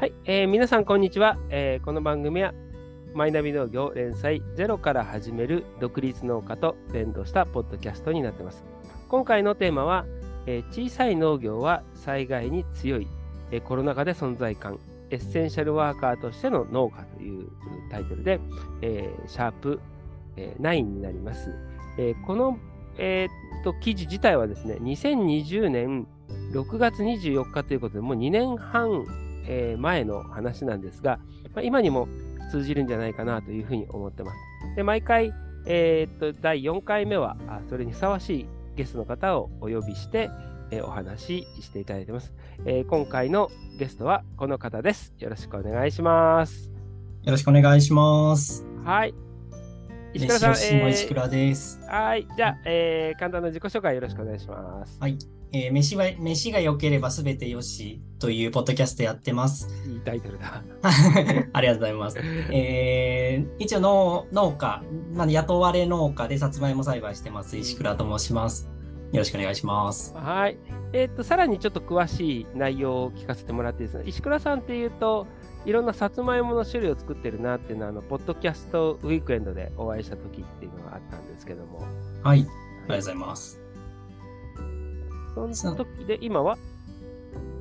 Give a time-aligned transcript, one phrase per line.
[0.00, 2.54] はい、えー皆さんこんにちは、えーこの番組は
[3.12, 8.64] マイナビ農業連載ゼロから始める独立農家と連動したポッドキャストになっています。
[9.10, 10.06] 今回のテーマは、
[10.46, 13.08] えー小さい農業は災害に強い、
[13.50, 14.78] えーコロナ禍で存在感、
[15.10, 17.50] エッセンシャルワーカーとしての農家という
[17.90, 18.40] タイトルで、
[18.80, 19.80] えーシャープ、
[20.38, 21.50] えー9になります。
[21.98, 22.58] えーこの、
[22.96, 26.06] えーっと記事自体はですね、2020年
[26.54, 29.04] 6月24日ということで、もう2年半、
[29.52, 31.18] えー前の話なんですが、
[31.54, 32.06] まあ、今にも
[32.52, 34.36] 通じるんじゃないかなというふうに思ってます。
[34.76, 35.32] で毎回、
[35.66, 40.30] えーっと第4回目はあそれにふさわしいゲストの方をお呼びして、
[40.70, 42.32] えーお話ししていただいてます、
[42.64, 45.12] えー今回のゲストはこの方です。
[45.18, 46.70] よろしくお願いします。
[47.24, 48.64] よろしくお願いします。
[48.84, 49.14] はい。
[50.14, 51.80] 石倉さん、石倉です。
[51.86, 52.26] はい。
[52.36, 54.98] じゃあ、えー簡単な自己紹介よろしくお願いします。
[55.00, 55.18] はい。
[55.52, 59.68] えー飯は飯が良ければすべてよしというポッドキャストやってます。
[59.88, 60.62] いいタイトルだ。
[61.52, 62.18] ありがとうございます。
[62.52, 64.82] えー一応農農家、
[65.14, 68.70] まあ、雇われ農家でさつまいも栽培してます石倉と申します。
[69.12, 70.14] よろしくお願いします。
[70.14, 70.58] はい。
[70.92, 75.26] えーっと、さらにちょっと詳しい内容を聞かせてもらっていいですか石倉さんっていうと、
[75.66, 81.80] いろんなさつまいもの種類を作ってるなっていうのは、あの、ポッドキャストウィークエンドでお会いした時っていうのがあったんですけども、
[82.22, 82.40] はい。
[82.40, 82.50] ありが
[82.88, 83.59] とうございます。
[85.52, 86.58] その時で、今は？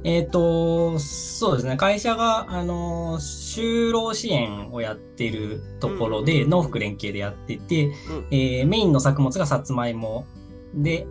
[0.06, 1.76] えっ、と、そうですね。
[1.76, 6.50] 会社が、あの、就労支援をやっているところで、うん。
[6.50, 7.94] 農福連携でやってて、うん。
[8.32, 10.26] えーメインの作物がさつまいも
[10.74, 11.06] で、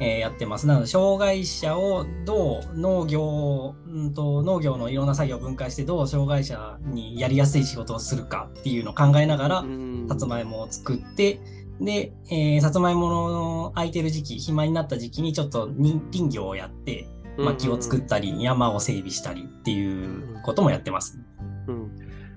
[0.00, 0.66] えーやってます。
[0.66, 10.06] なので、障害者をどう農業、うんと、農業のいろんな作業を分解して、どう障害者にやりやすい仕事をするかっていうのを考えながら、うん。
[10.10, 11.40] さつまいもを作って、
[11.80, 17.06] で、えーさつまいもの空いてる時期、暇になった時期にちょっとに林業をやって、
[17.38, 21.18] 薪を作ったり、山を整備したりっていうこともやってます。
[21.66, 21.90] うん。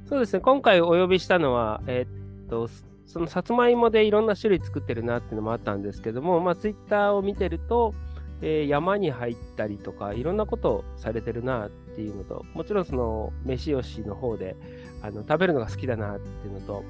[0.06, 2.70] そうですね、今回お呼びしたのは、えーっと、
[3.06, 7.94] そのさつまいもでいろんな種類作ってるなっていうのもあったんですけども、まあ、ツイッターを見てると、
[8.42, 14.56] えー山に入ったりとか、いろんなことをされてるなっていうのと、もちろんその飯吉の方で
[15.02, 16.84] あの食べるのが好きだなっていうのと、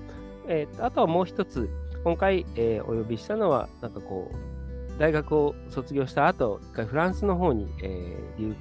[0.48, 1.70] えーあとはもう一つ、
[2.04, 8.56] 今回、えーお呼びしたのは、なんかこう、大学を卒業した後、一回フランスの方に、えー留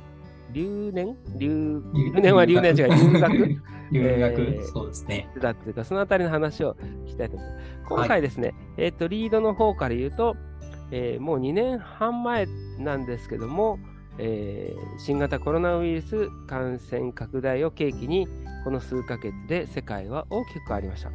[0.53, 1.17] 留年？
[1.37, 3.37] 留留留年は留年違う、留学？
[3.93, 5.29] 留学、えーそうですね。
[5.41, 7.67] だっていうか、そのあたりの話を聞きたいと思います。
[7.89, 10.37] 今回ですね、えっ、と、リードの方から言うと、
[10.91, 12.47] えーもう2年半前
[12.79, 13.79] なんですけども、
[14.19, 18.27] えー新型コロナウイルス感染拡大を契機に、
[18.65, 21.11] この数ヶ月で世界は大きく変わりました。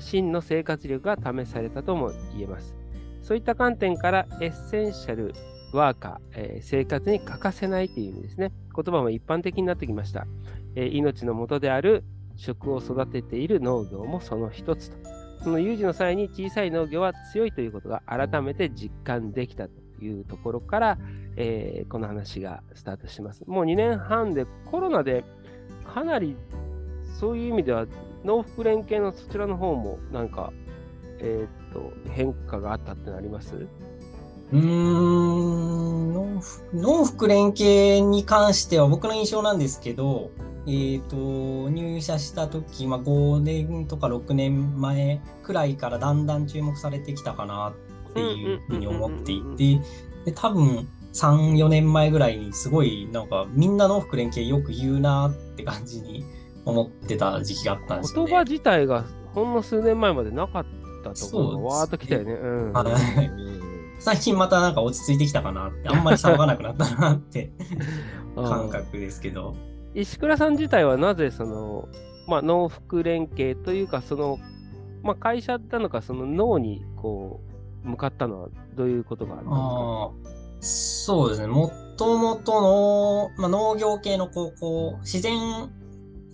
[0.00, 2.74] 真の生活力が試されたとも言えます。
[3.22, 5.34] そういった観点から、エッセンシャル
[5.72, 8.52] ワーカー、えー生活に欠かせないという意味ですね。
[8.74, 10.26] 言葉も一般的になってきました。
[10.74, 12.04] えー命の元である
[12.36, 14.96] 食を育てている農業もその一つと。
[15.42, 20.98] その有事の際に小さい農業は強いということが改めて実感できたというところから、
[21.36, 23.44] えーこの話がスタートします。
[23.46, 25.24] もう2年半でコロナで
[25.84, 26.36] かなり
[27.18, 27.86] そういう意味では
[28.26, 30.52] 農福連携のそちらの方もなんか、
[31.20, 33.54] えーっと変化があったってのあります？
[33.54, 40.30] うーん、農福農福連携に関しては僕の印象なんですけど、
[40.66, 41.16] えっ、と、
[41.70, 47.72] 入社した時、まあ、5年とか6年前くらいからだんだん注目されてきたかな
[48.10, 49.80] っていうふうに思っていて、
[50.24, 56.24] で多分3、4年前ぐらいにすごいなんかみんな農福連携よく言うなって感じに
[56.66, 58.28] 思ってた時期があったんですよね。
[58.30, 59.04] 言葉自体が
[59.34, 60.66] ほんの数年前までなかっ
[61.02, 62.32] たところがわーっと来たよね。
[62.34, 63.30] うんはい
[63.98, 67.50] 最近またなんか落ち着いてきたかなって、あんまり騒がなくなったなって
[68.36, 69.54] 感覚ですけど。
[69.94, 71.88] 石倉さん自体はなぜその、
[72.28, 74.38] まあ、農福連携というかその、
[75.02, 77.40] まあ、会社なのかその農にこ
[77.84, 81.16] う向かったのはどういうことがあったんですか？
[81.16, 81.46] そうですね。
[81.46, 85.70] もともとの、まあ、農業系の高校、自然、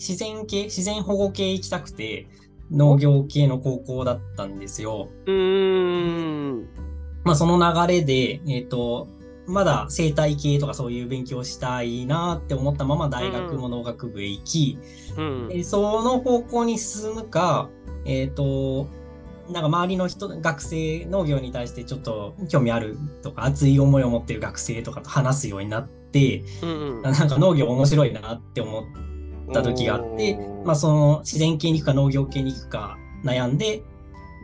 [0.02, 2.26] 自然系、自然保護系行きたくて、
[2.72, 5.08] 農業系の高校だったんですよ。
[5.26, 6.68] うーん。
[7.22, 9.06] まあ、その流れで、えっ、と、
[9.46, 14.78] まだ生態系とかそういう勉強したいなって思ったまま大学も農学部へ行き、
[15.16, 15.48] うん。
[15.48, 17.70] でその方向に進むか、
[18.04, 18.88] えっ、と、
[19.52, 28.84] なんか周りの人、学生、農業に対してちょっと興味あるとか、熱い思いを持っている学生とかと話すようになって、うんうんなんか農業面白いなって思っ
[29.52, 33.82] た時があって、まあその自然系に行くか農業系に行くか悩んで、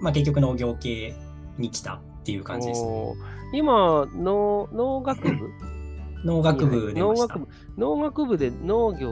[0.02, 1.14] まあ結局農業系
[1.58, 2.80] に来たっていう感じです。
[2.82, 3.16] おー。
[3.52, 5.50] 今農、農学部？
[6.24, 7.38] 農学部で農学。
[7.40, 7.48] 部。
[7.76, 9.10] 農学部で農業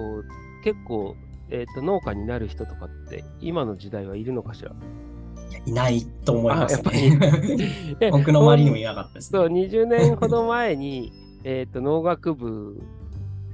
[0.64, 1.14] 結構、
[1.50, 4.72] えーと、農家になる人とかって今の時代はいるのかしら？
[5.64, 7.18] いないと思いますね。
[8.10, 11.12] 僕の周りにもいなかったです、ね、そう、20年ほど前に、
[11.44, 12.80] えっと農学部、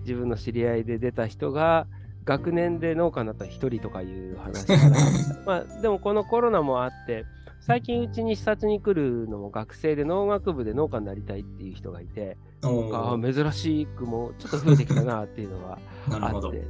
[0.01, 1.87] 自分の知り合いで出た人が、
[2.25, 4.67] 学年で農家になった1人とかいう話
[5.45, 7.25] まあ、でもこのコロナもあって、
[7.61, 15.79] 最近うちに視察に来るのも学生で農学部で農家になりたいっていう人がいて、あ珍しくもちょっと増えてきたなっていうのは
[16.11, 16.63] あって、や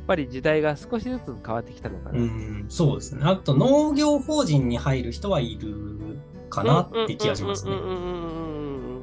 [0.00, 2.18] っぱり時代が少しずつ変わってきたのかな。
[2.18, 3.22] うんそうですね。
[3.24, 7.72] あと農業法人に入る人はいるかなって気がしますね。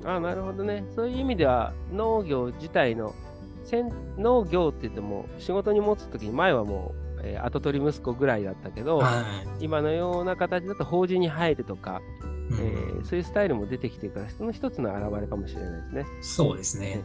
[0.05, 0.85] あなるほどね。
[0.95, 3.13] そういう意味では農業自体の
[4.17, 9.23] 農業って言っても仕事に持つ時に前はもうえー、跡取り息子ぐらいだったけど、は
[9.59, 12.01] い、今のような形だと法人に入るとか、
[12.49, 16.05] うん、えー、そういうスタイルも出てきてるから、その一つの表れかもしれないですね。
[16.21, 17.01] そうですね。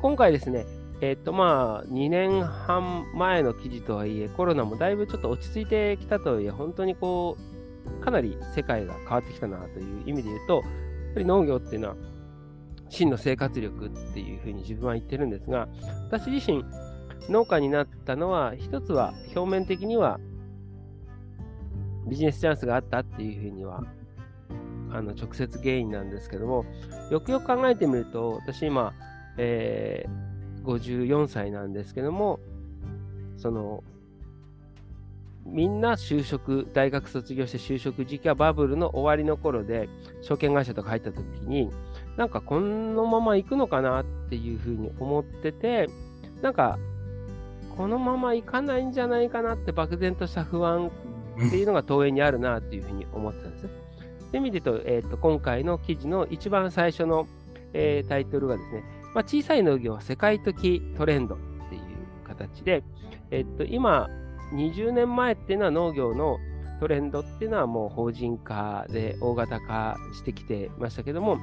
[0.00, 0.66] 今回ですね、
[1.00, 7.36] えっ、とまあ、2年半前の記事とはいえ、コロナもだいぶちょっと落ち着いてきたとはいえ、本当にこ
[8.00, 10.64] う、かなり世界が変わってきたなという意味で言うと、やっ
[11.14, 11.96] ぱり農業っていうのは、
[12.88, 15.68] 真の生活力っていうふうに自分は言ってるんですが、
[16.08, 16.64] 私自身、
[17.28, 20.20] 農家になったのは、一つは表面的には
[22.06, 23.82] ビジネスチャンスがあったっていうふうには
[24.92, 26.64] あの直接原因なんですけども、
[27.10, 28.92] よくよく考えてみると、私今、
[29.36, 32.40] えー、54歳なんですけども、
[33.36, 33.82] その、
[35.52, 39.88] みんな就職、大学卒業して就職時期はバブルの終わりの頃で、
[40.22, 41.70] 証券会社とか入った時に、
[42.16, 45.88] なんかこのまま行くのかなっていうふうに思ってて、
[46.42, 46.78] なんか
[47.76, 50.90] このままいかないんじゃないかなって漠然とした不安
[51.46, 53.70] っていうのが投影にあるなっていうふうに思ってたんですね。
[54.32, 57.26] で、見ると、えーと、今回の記事の一番最初の、
[57.72, 58.82] えー、タイトルがですね、
[59.14, 61.38] まあ、小さい農業は世界的トレンドっ
[61.68, 61.82] ていう
[62.26, 62.82] 形で、
[63.30, 64.08] えーと、今、
[64.52, 66.38] 20年前っていうのは農業の
[66.80, 71.38] トレンドっていうのはもう法人化で大型化してきてましたけども、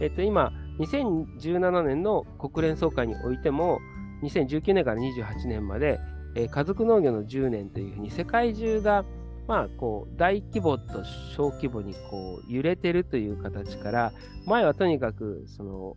[0.00, 3.80] えっ、ー、と、今、2017年の国連総会においても、
[4.22, 5.98] 2019年から28年まで、
[6.34, 9.04] えー、家族農業の10年というふうに世界中が、
[9.46, 11.04] まあ、こう大規模と
[11.36, 14.12] 小規模にこう揺れてるという形から
[14.44, 15.96] 前はとにかくその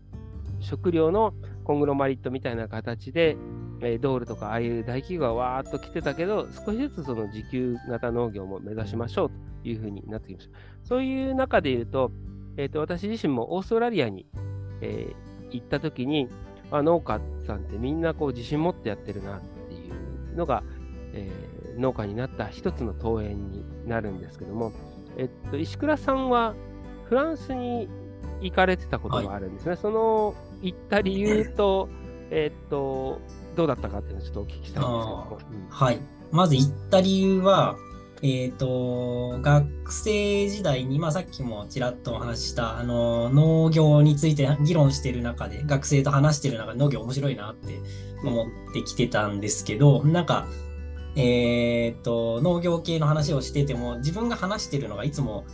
[0.62, 1.34] 食料の
[1.66, 3.36] コングロマリットみたいな形で、
[3.82, 9.32] えー、ドールとかああいう大企業がわーっと来てたけど少しずつその自給型農業も目指しましょう
[9.64, 10.58] というふうになってきました。
[10.84, 12.12] そういう中で言うと、
[12.58, 14.26] えーと、私自身もオーストラリアに、
[14.82, 16.30] えー、行った時に
[16.72, 19.90] あ、農家さんってみんなこう自信持ってやってるなってい
[20.34, 20.64] うのが、
[21.14, 24.72] えー、農家になった一つの投影になるんですけども、
[25.18, 26.56] えっと、石倉さんは
[27.06, 27.90] フランスに
[28.40, 29.72] 行かれてたことがあるんですね。
[29.72, 31.90] はい、その行った理由と、
[32.32, 33.20] えっと、
[33.56, 36.00] どうだったかっていうのをちょっとお聞きしたいんですけど、うん、はい。
[36.32, 37.76] まず行った理由は、
[38.24, 47.80] えっ、ー、と、学生時代に、まあ、さっきもちらっとお話しした、あの、農業について議論してる中で、学生と話してる中で農業面白いなって
[48.24, 50.48] 思ってきてたんですけど、なんか、
[51.16, 55.46] えっ、ー、と、農業系の話をしてても、自分が話してるのがいつも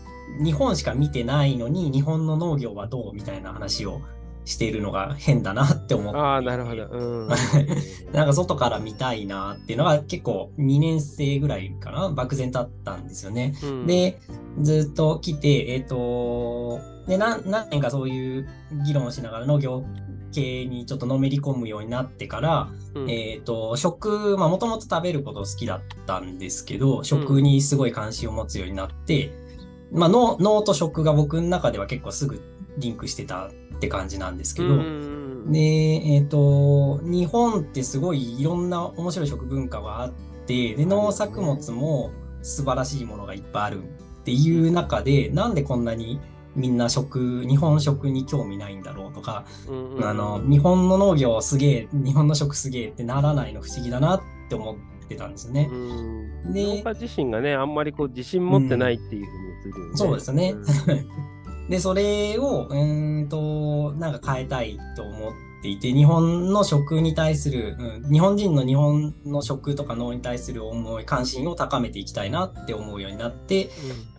[0.43, 4.01] 日本しか見てないのに、日本の農業はどうみたいな話を
[4.47, 6.17] しているのが変だなって思って。
[6.17, 6.85] ああ、なるほど。
[6.85, 7.27] うん、
[8.13, 13.53] なんか外から見たいなっていうのが結構2年生ぐらいかな、漠然とあったんですよね。
[13.61, 14.21] うん、で、
[14.61, 18.47] ずっと来て、えっ、ー、と、で何年かそういう
[18.85, 19.83] 議論をしながら農業
[20.31, 29.33] 系にちょっとのめり込むようになってから、うん、えっ、ー、と、食、まあもともと食べること好きだったんですけど、食にすごい関心を持つようになって、
[29.91, 32.41] まあ脳脳と食が僕の中では結構すぐ
[32.77, 34.77] リンクしてたって感じなんですけど、
[35.51, 40.13] で、えっ、ー、と、日本ってすごいいろんな面白い食文化があっ
[40.45, 46.19] て、で、農作物も素晴らしいものがいっぱいあるっていう中で、なんでこんなに
[46.55, 49.45] みんな食、日本食に興味ないんだろうとか、
[50.01, 55.69] あの、日本の農業すげえ、日本の食すげえってならないの不思議だなって思ってたんですね。
[56.51, 60.55] で、農家自身がね、あんまりこう自信持ってないっていうふうに映る、ね、そうですね。
[61.69, 73.65] で、それを、うんと、なんか変えたいと思っていて、日本の食に対する、うん、日本人の日本の食とか農に対する思い、関心を高めていきたいなって思うようになって、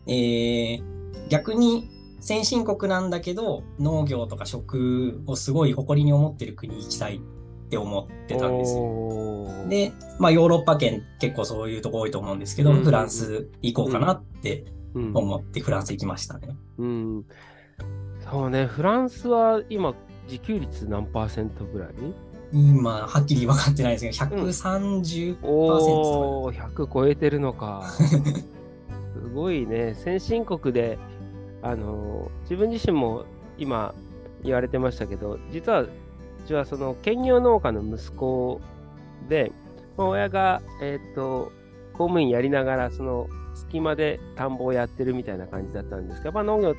[0.06, 1.88] うん、えー、逆に
[2.20, 7.20] 先進国なんだけど、農業とか食をすごい誇りに思ってる国に行きたいっ
[7.70, 9.68] て思ってたんですよ。
[9.68, 14.64] で、まあヨーロッパ圏結構そういうとこ多いと思うんですけど、うん、フランス行こうかなって
[15.14, 16.56] 思ってフランス行きましたね。
[16.78, 17.24] うん、
[18.30, 19.94] そうね、フランスは今、
[20.26, 21.88] 自給率何パーセントぐらい？
[22.52, 27.84] 今、はっきり分かってないですけど、130%とか、おお、100超えてるのか。
[27.98, 30.98] すごいね、先進国で、
[31.62, 33.24] あの自分自身も
[33.58, 33.92] 今
[34.44, 35.90] 言われてましたけど、実はう
[36.46, 38.60] ちはその兼業農家の息子
[39.28, 39.52] で、
[39.96, 41.52] まあ、親が、えっ、と
[41.94, 43.26] 公務員やりながら、その
[43.58, 46.76] 隙間で田んぼをやってるみたいな感じだったんですけど、まあ、農業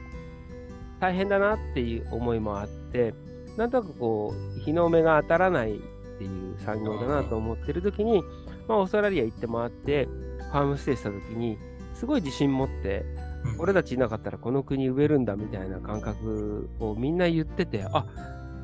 [0.99, 3.13] 大変だなっていう思いもあって、
[3.57, 5.79] なんとなくこう、日の目が当たらないっ
[6.17, 8.23] ていう産業だなと思ってる時に、
[8.67, 11.57] まあ、オーストラリア行って回って、ファームステイした時に、
[11.93, 13.05] すごい自信持って、
[13.57, 18.05] 俺たちいなかったらこの国植えるんだみたいな感覚をみんな言ってて、あ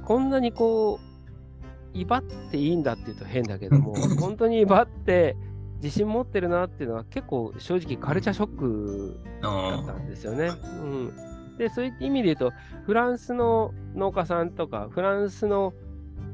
[0.04, 5.36] こんなにこう、威張っていいんだって言うと変だけども、 本当に威張って
[5.82, 10.52] 自信持ってるなっていうのは結構正直カルチャーショックだったんですよね。
[10.82, 11.14] うん、
[11.58, 12.54] で、そういった意味で言うと、
[12.86, 15.74] フランスの農家さんとか、フランスの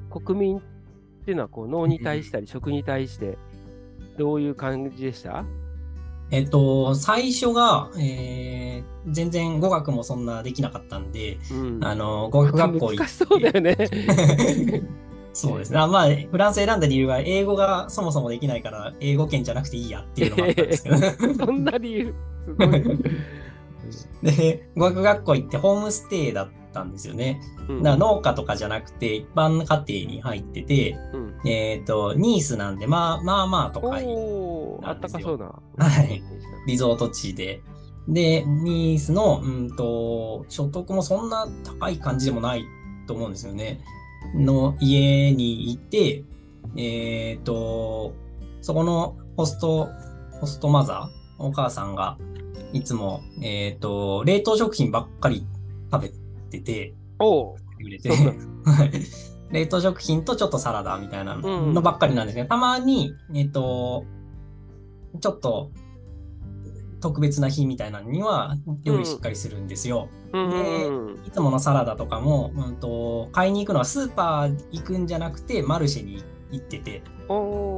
[0.09, 0.61] 国民っ
[1.25, 3.37] ていうのはこう農に対したり食に対して
[4.17, 5.45] どういう感じでした？
[6.31, 12.97] えっと、最初が、えー、全然語学もそんなできなかったんで、うん、あの、語学学校行って。
[12.97, 13.77] 難しそうだよね。
[15.33, 15.77] そうですね。
[15.77, 22.13] まあ、フランス選んだ理由は、英語がそもそもできないから、英語圏じゃなくていいやっていうのもあったんですけど、そんな理由
[22.45, 22.83] すごい。
[24.23, 27.41] で、語学学校行ってホームステイだったんですよね。
[27.67, 34.05] うん、だから農家とかじゃなくて、一般家庭に入ってて、うん、えっ、ー、と、ニースなんで、まあまあまあ都会
[34.83, 35.45] あったかそうな。
[35.77, 36.21] はい。
[36.67, 37.61] リゾート地で。
[38.07, 42.63] で、ニースの、うんと、所得もそんな高い感じでもない
[43.07, 43.79] と思うんですよね。
[44.35, 46.23] の家にいて、
[46.77, 48.13] えっ、ー、と、
[48.61, 49.89] そこのホスト、
[50.39, 52.17] ホストマザー、お母さんが、
[52.73, 55.45] いつも、えっ、ー、と、冷凍食品ばっかり
[55.91, 56.11] 食べ
[56.49, 58.09] てて、おれて。
[59.51, 64.05] 冷凍食品とちょっとサラダみたいなのばっかりなんですけど、うん、たまに、えっ、ー、と、
[65.19, 65.71] ちょっと
[67.01, 70.07] 特別な日みたいなのには料理しっかりするんですよ。
[70.33, 77.01] うん、でいつものサラダとかも、うんと、買いに行くのはスーパー行くんじゃなくてマルシェに行ってて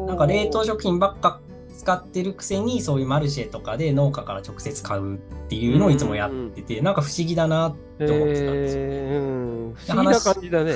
[0.08, 1.40] なんか冷凍食品ばっか
[1.76, 8.82] 使ってるくせにそういうマルシェとかで農家から直接買うっていうのをいつもやってて、うん、なんか不思議だなって思ってたんですよ。
[8.84, 10.76] えー、不思議な感じだね。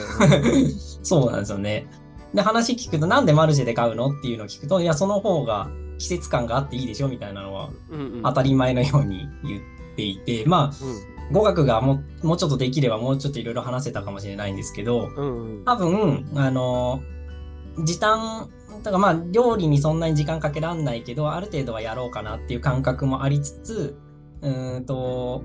[1.03, 1.87] そうなんですよね。
[2.33, 7.69] で話聞くとなんでマルシェで買うのっていうのを聞くといやその方が季節感があっていいでしょみたいなのは
[8.23, 9.61] 当たり前のように言っ
[9.95, 10.85] ていて、まあ、
[11.27, 17.01] うん、語学がももうちょっとできればもうちょっといろいろ話せたかもしれないんですけど、うんうん、多分あの
[17.83, 18.49] 時短
[18.83, 23.97] だからまあ料理にそんなに時間かけらんないけどある程度はやろうかなっていう感覚もありつつ
[24.41, 25.43] うんと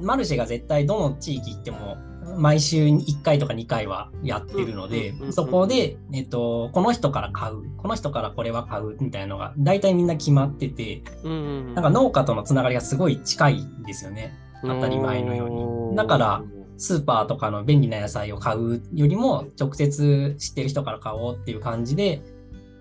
[0.00, 1.96] マルシェが絶対どの地域行っても
[2.36, 14.34] 毎週1回とか2回はやってるので、そこで、えっと、この人から買う、この人からこれは買うみたいなのが大体みんな決まってて、なんか農家とのつながりがすごい近いんですよね。
[14.62, 15.46] 当たり前のよ
[15.88, 15.96] うに。
[15.96, 16.42] だから、
[16.78, 22.22] スーパーとかの便利な野菜を買うよりも、直接知ってる人から買おうっていう感じで、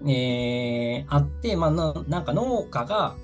[0.06, 3.16] えー、あって、まあな、なんか農家が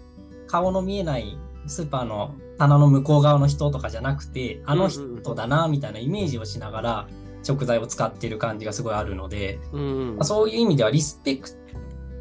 [0.47, 1.37] 顔の見えない
[1.67, 7.07] スーパーの棚の向こう側の人とかじゃなくて、あの人だなみたいなイメージをしながら
[7.41, 11.49] 食材を使っている感じがすごいあるので、うんまあ、そういう意味ではリスペク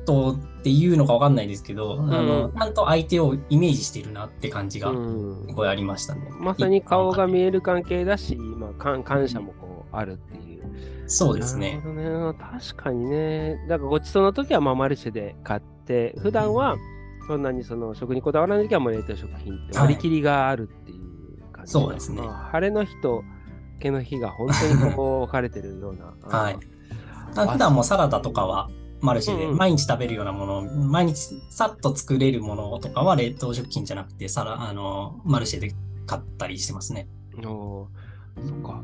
[0.06, 4.96] トっていうのかわかんないですけど、うん、あのちゃんと相手をイメージしているなって感じがす
[5.54, 6.30] ごいありましたね。
[6.38, 10.62] まさに顔が見える関係だし、まあ、感感謝もこうあるっていう。
[11.06, 11.82] そうですね。
[11.84, 13.58] ね確かにね。
[13.68, 16.89] だからごちそうの時はまあマルシェで買って、普段は、うん
[17.30, 20.98] そんなにその食にこだわらない時はもう冷凍食品って割り切りがあるっていう
[21.52, 23.22] 感じ、はい、そうですね、まあ、晴れの日と
[23.78, 26.12] 毛の日が本当にこう分かれてるような。
[26.28, 26.58] はい。
[27.32, 28.68] 普段もサラダとかは
[29.00, 35.72] マルシェで毎日食べるようなもの、うん、毎日さっと作れるものとかは冷凍食品じゃなくてサラあのマルシェで
[36.06, 37.06] 買ったりしてますね。
[37.46, 37.86] お
[38.44, 38.82] そっか。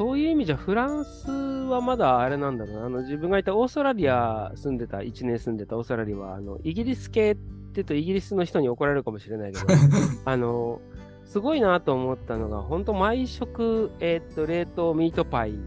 [0.00, 2.86] そういう意味じゃ、フランスはまだあれなんだろうな。
[2.86, 7.42] あの自分がいたオーストラリア住んでた、1年住んでたオーストラリアは、あのイギリス系って
[7.74, 9.66] 言うとイギリスの人に怒られるかもしれないけど、
[10.24, 10.80] あの、
[11.26, 15.58] すごいなと思ったのが、本当毎食、えー、っと、冷凍ミートパイ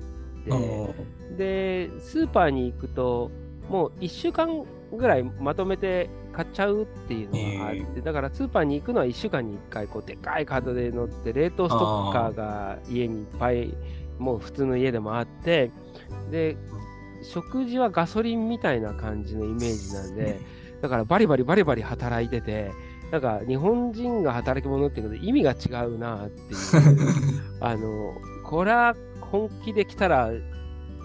[1.38, 3.30] で、で、スーパーに行くと、
[3.70, 13.78] もう1週間ぐらいまとめて買っちゃうっていうのがあって、だからスーパーに行くのは1週間に1回、こう、でっかいカードで乗って、冷凍ストッカーが家にいっぱい
[14.24, 15.70] もう普通の家でもあって、
[16.32, 16.58] で、
[17.24, 20.40] 食事はガソリンみたいな感じのイメージなんで、
[20.82, 22.72] だからバリバリバリバリ働いてて、
[23.12, 26.60] なんか日本人が働き者っていうことで意味が違うなっていう、
[27.62, 28.14] あの、
[28.44, 30.32] これは本気で来たら、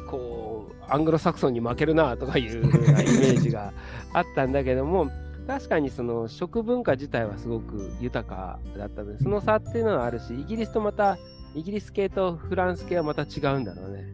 [0.08, 3.72] こアングロサクソンに負けるなとかいうイメージが
[4.12, 5.10] あったんだけども、
[5.46, 11.18] 確かにその食文化自体はすごく豊かだったので、その差っていうのはあるし、イギリスとまた、
[11.54, 14.04] イギリス系とフランス系はまた違うんだろうね。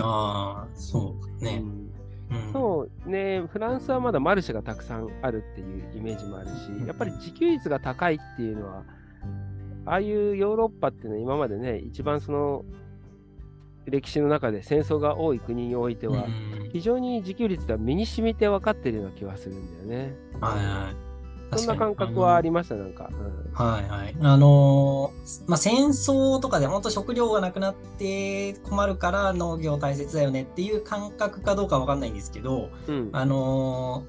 [0.00, 1.62] ああ、そうね。
[1.62, 1.92] うん
[2.52, 8.84] そうね、フランスはまだマルシェがたくさんあるっていうイメージもあるし、やっぱり自給率が高いっていうのは、
[9.84, 12.64] ああいうヨーロッパっていうのは今までね、一番その
[13.84, 16.26] 歴史の中で戦争が多い国においては、
[16.72, 20.14] 非常に自給率が身に染みて分かってるような気はするんだよね。
[20.40, 21.11] はいはい。
[21.58, 23.10] そんな感覚はありました、なんか。
[23.10, 24.16] うん、はいはい。
[24.20, 34.04] あのー、まあ、戦争とかで本当食料がなくなって困るから農業大切だよねっていう感覚かどうかわかんないんですけど、うん、あの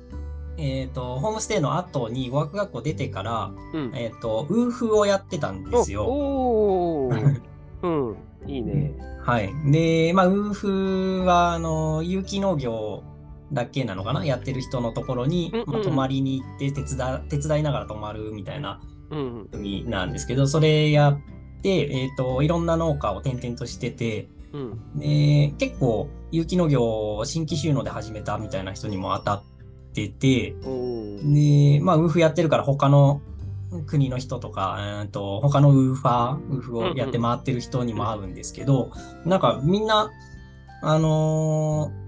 [0.57, 6.05] ー、えっ、ー、と、ホームステイの後に語学学校出てから、うん、えっ、と、ウーフをやってたんですよ。
[6.05, 7.11] おお
[7.83, 8.93] うん、いいね。
[9.21, 9.53] はい。
[9.71, 13.03] で、まあ、ウーフは、あの、有機農業
[13.53, 14.25] だけなのかな？
[14.25, 29.43] やってる人のところに、うんうん、まあ、泊まりに行って手伝手伝いながら泊まるみたいな組なんですけど、それやって、えーと、いろんな農家を転々としてて、うん、で結構有機農業を新規収納で始めたみたいな人にも当たっ
[29.93, 30.55] てて、
[31.23, 33.21] でまあ、ウーフやってるから他の
[33.85, 38.91] 国の人とか、うんと他のウーファー、ウーフをやって回ってる人にも会うんですけど、
[39.25, 40.11] なんかみんな、
[40.81, 42.02] あのー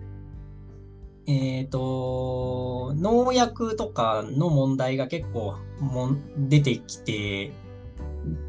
[1.27, 7.51] えっ、ー、と、農薬とかの問題が結構も出てきて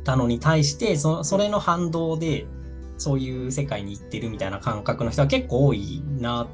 [0.05, 2.47] たのに対してそ、それの反動で、
[2.99, 6.49] そういう世界に行ってるみたいな感覚の人は結構多いなっ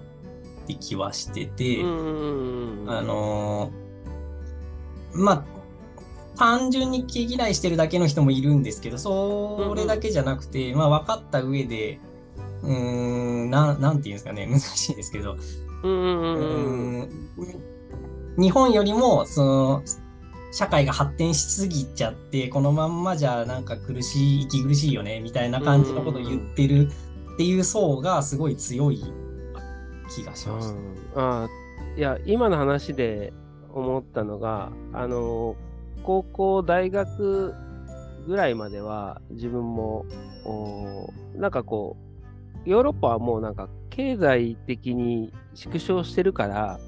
[0.67, 3.71] て気はしてて、あの、
[5.15, 5.45] まあ、
[6.37, 12.01] 単純に毛嫌いしてるだけの人もいるんですけど、それだけじゃなくて、まあ分かった上で、
[12.63, 15.37] うーん、ななんていうんですかね、難しいですけど、
[18.39, 19.83] 日本よりもその
[20.53, 26.89] 社会が発展しすぎちゃってこのまんまじゃなんか苦しい息苦しいよねみたいな感じのことを言ってる
[27.35, 29.03] っていう層がすごい強い
[30.15, 30.73] 気がしまし
[31.15, 31.43] た。
[31.43, 31.49] あ
[31.97, 33.33] いや今の話で
[33.73, 35.57] 思ったのがあの
[36.03, 37.55] 高校大学
[38.27, 40.07] ぐらいまでは自分も
[41.35, 41.97] なんかこ
[42.67, 46.81] うヨーロッパはもうなんか経済的に縮小してるから、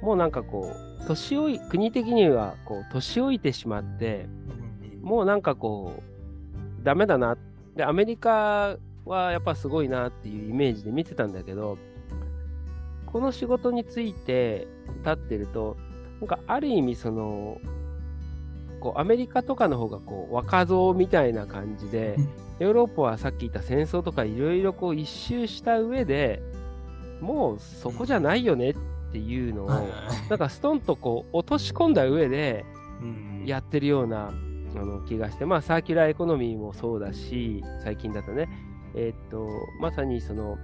[0.00, 4.26] もうなんかこう、年老い、国的にはこう、年老いてしまって、
[5.02, 7.36] もうなんかこう、ダメだな。
[7.76, 11.76] で、アメリカはやっぱすごいなっていうイメージで見てたんだけど、
[13.04, 14.66] この仕事について
[15.00, 15.76] 立ってると、
[16.20, 17.60] なんかある意味その、
[18.80, 22.16] こうアメリカとかの方がこう若造みたいな感じで、
[22.58, 26.42] ヨーロッパはさっき言った戦争とかいろいろこう一周した上で
[27.20, 28.74] もうそこじゃないよねっ
[29.12, 29.68] ていうのを、
[30.28, 32.64] なんかストンとこう落とし込んだ上で
[33.44, 34.32] やってるような
[34.76, 38.48] あの気がして、まあサーキュラーエコノミーもそうだし、最近だとね、
[38.94, 39.46] えー、っと、
[39.80, 40.58] まさにその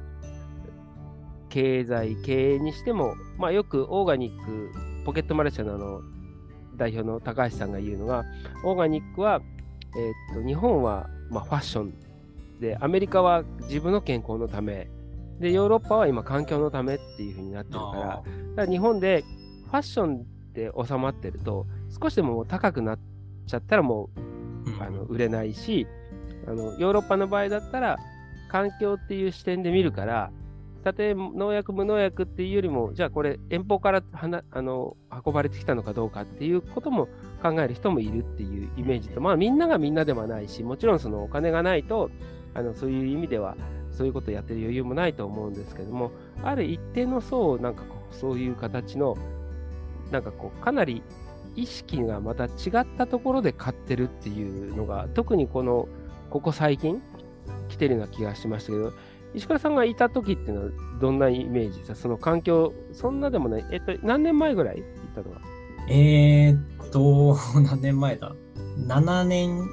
[1.48, 4.72] 経済、経営にしても、まあよくオーガニック、
[5.04, 6.02] ポケットマルシェのあの
[6.76, 8.24] 代表の高橋さんが言うのが、
[8.64, 9.40] オーガニックは、
[9.96, 11.94] えー、っと日本はまあ、ファッション
[12.60, 14.88] で、アメリカは自分の健康のため、
[15.40, 18.22] で、ヨーロッパは今環境のためっていう風になってるから、だか
[18.56, 19.24] ら日本で
[19.66, 21.66] ファッションで収まってると、
[22.00, 22.98] 少しでも高くなっ
[23.46, 25.86] ちゃったらもう、あの売れないし、
[26.46, 27.98] あのヨーロッパの場合だったら、
[28.50, 30.30] 環境っていう視点で見るから、
[30.84, 37.08] たとえ農薬無農薬っていうよりも、じゃあこれ遠方からあの運ばれてきたのかどうかっていうことも
[37.44, 42.10] 考える人もいるっていうイメージと、まあみんながみんなではないし、もちろんそのお金がないと、
[42.54, 43.54] あのそういう意味では
[43.90, 46.10] そういうことをやってる余裕もないと思うんですけども、
[46.42, 49.18] ある一定の層をなんかこうそういう形の、
[50.10, 51.02] なんかこうかなり
[51.54, 52.48] 意識がまた違
[52.80, 55.86] ったところで買ってるっていうのが、特にこの、
[56.30, 57.02] ここ最近
[57.68, 58.92] 来てるような気がしましたけど、
[59.34, 63.64] 石倉さんがいた時っていうのはどんなイメージですその環境、そんなでもない。
[63.70, 65.40] えっと、何年前ぐらい行ったのは
[65.88, 68.32] えー、っと、何年前だ
[68.86, 69.68] ?7 年。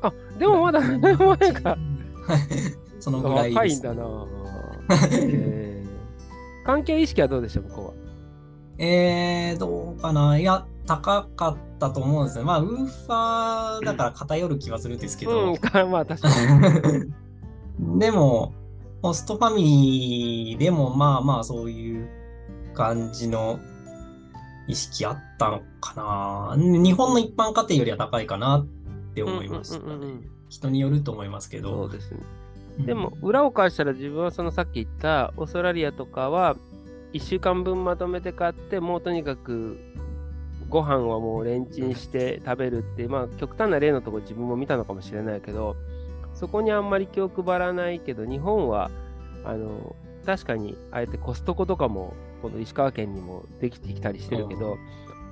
[0.00, 1.76] あ、でもまだ7年前か。
[2.98, 4.26] そのぐらい若いんだな、
[5.10, 6.64] えー。
[6.64, 7.92] 関係意識はどうでしょう、ここは。
[8.78, 10.38] えー、どうかな。
[10.38, 12.44] いや、高かったと思うんですね。
[12.44, 15.52] まあ、ウーファーだから偏る気はするんですけど。
[15.52, 16.28] うん、まあ、確か
[17.78, 18.00] に。
[18.00, 18.54] でも、
[19.02, 22.08] ホストファミリーでもまあまあそういう
[22.72, 23.58] 感じの
[24.72, 26.56] 意識あったのかな。
[26.56, 28.66] 日本の一般家庭よりは高いかなっ
[29.14, 30.20] て思いましたね。
[30.48, 31.88] 人によると思いますけど。
[31.88, 32.20] ですね。
[32.78, 36.56] でも、裏を返したら自分はそのさっき言ったオーストラリアとかは
[37.12, 39.78] 1週間分まとめて買ってもうとにかく
[40.70, 45.76] ご飯はもうレンチンして食べるってまあ極端な例のところ自分も見たのかもしれないけど
[46.34, 48.90] そこにあんまり気を配らないけど日本は
[49.44, 54.76] あの確かにあえてコストコとかもこの石川県にもできてきたりしてるけど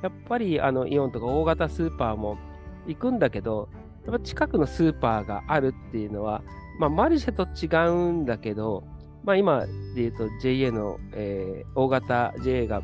[0.02, 2.38] やっぱりあのイオンとか大型スーパーも
[2.86, 3.68] 行くんだけど
[4.06, 6.42] やっぱ近くのスーパーがあるっていうのは
[6.80, 8.84] まあ、マルシェと違うんだけど、
[9.22, 12.82] まあ、今で言うと JA の、えー、大型 JA が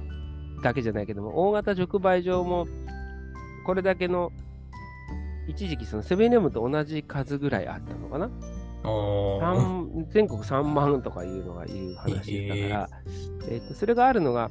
[0.63, 2.67] だけじゃないけども、大型直売所も
[3.65, 4.33] これだけの
[5.49, 8.31] 一時期そのセブンイレブンと同じ数ぐらいあったのかな？
[10.11, 12.91] 全国3万とかいうのがいう話だから、
[13.49, 14.51] えー、えーとそれがあるのが、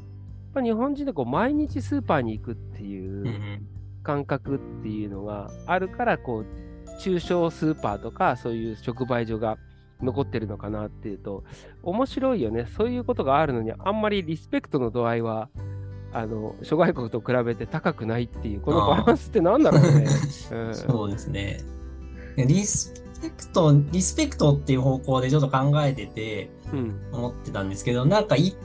[0.54, 3.62] まあ、日本人でこう毎日スーパーに行くっていう
[4.04, 6.46] 感覚っていうのがあるからこう
[7.00, 9.58] 中小スーパーとかそういう直売所が
[10.02, 11.44] 残ってるのかなっていうと
[11.84, 12.68] 面白いよね。
[12.78, 15.50] そういうことがあるのにあんまりリスペクトの度合いは
[16.14, 20.06] あの諸外国と比べて高くないっていうこのバランスって何だろうね、
[20.52, 21.60] うん、そうですね。
[22.38, 26.50] リスペクトリスペクトっていう方向でちょっと考えてて
[27.12, 28.56] 思ってたんですけど、うん、なんかい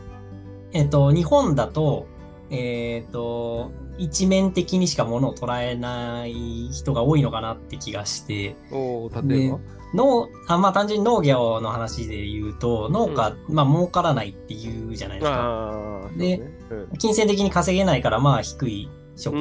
[0.73, 2.07] えっ、と日本だと
[2.51, 8.57] えっ、と一面的にしかものを捉えない人が多いのかなって気がして。
[8.73, 9.59] お例えば？
[9.93, 16.11] 農あまあ単純に農業の話で言うと農家、うん、まあ儲からないっていうじゃないですか。
[16.17, 16.51] で、ね。
[16.71, 19.35] うん、金銭的に稼げないからまあ低い職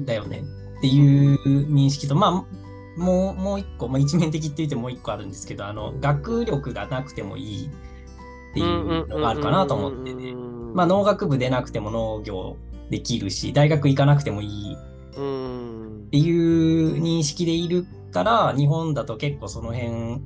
[0.00, 0.44] だよね
[0.78, 2.61] っていう認識と、まあ
[2.96, 7.70] もうもう一個、まあ、一面的って言ってもう一個あるんですけどあの学力がなくてもいいっ
[8.54, 12.56] ていうのがあるかなと思ってて、まあ農学部でなくても農業
[12.90, 14.76] できるし、大学行かなくてもいいっ
[16.10, 16.30] てい
[16.84, 20.20] う認識でいるから、日本だと結構その辺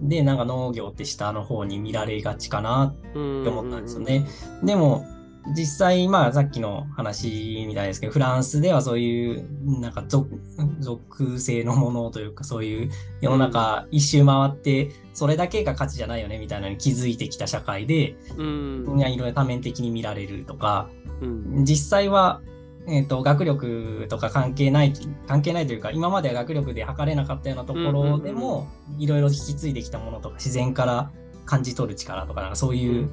[0.00, 4.26] でなんか農業って下の方に見られがちかなって思ったんですよね。
[4.62, 5.04] でも
[5.48, 20.88] 実際、まあさっきの話みたいですけど、フランスではそういうなんか属性のものというか、そういう世の中一周回って、それだけが価値じゃないよねみたいなのに気づいてきた社会で、うん、いろいろ多面的に見られるとか、
[21.20, 22.40] うん、実際は、
[22.86, 24.92] えーと、学力とか関係ない
[25.26, 31.10] 関係ないというか今までは学力で測れなかったようなところでもいろいろ引き継いできたものとか自然から
[31.46, 33.10] 感じ取る力とかなんかそういう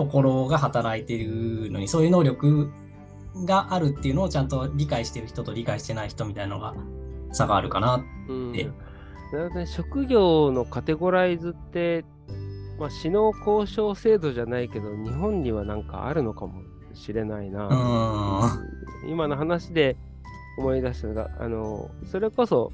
[0.00, 2.72] ところが働いてるのにそういう能力
[3.44, 6.74] があるっていうのをちゃんと理解してる人と理解してない人みたいなのが
[7.32, 8.06] 差があるかなって。
[8.28, 8.72] うん、なる
[9.48, 12.04] ほどね職業のカテゴライズって
[12.78, 16.62] まあ、死の交渉制度じゃないけど、日本にはなんかあるのかも
[16.94, 17.68] しれないな。
[19.06, 19.98] 今の話で
[20.56, 22.72] 思い出したのが、あの、それこそ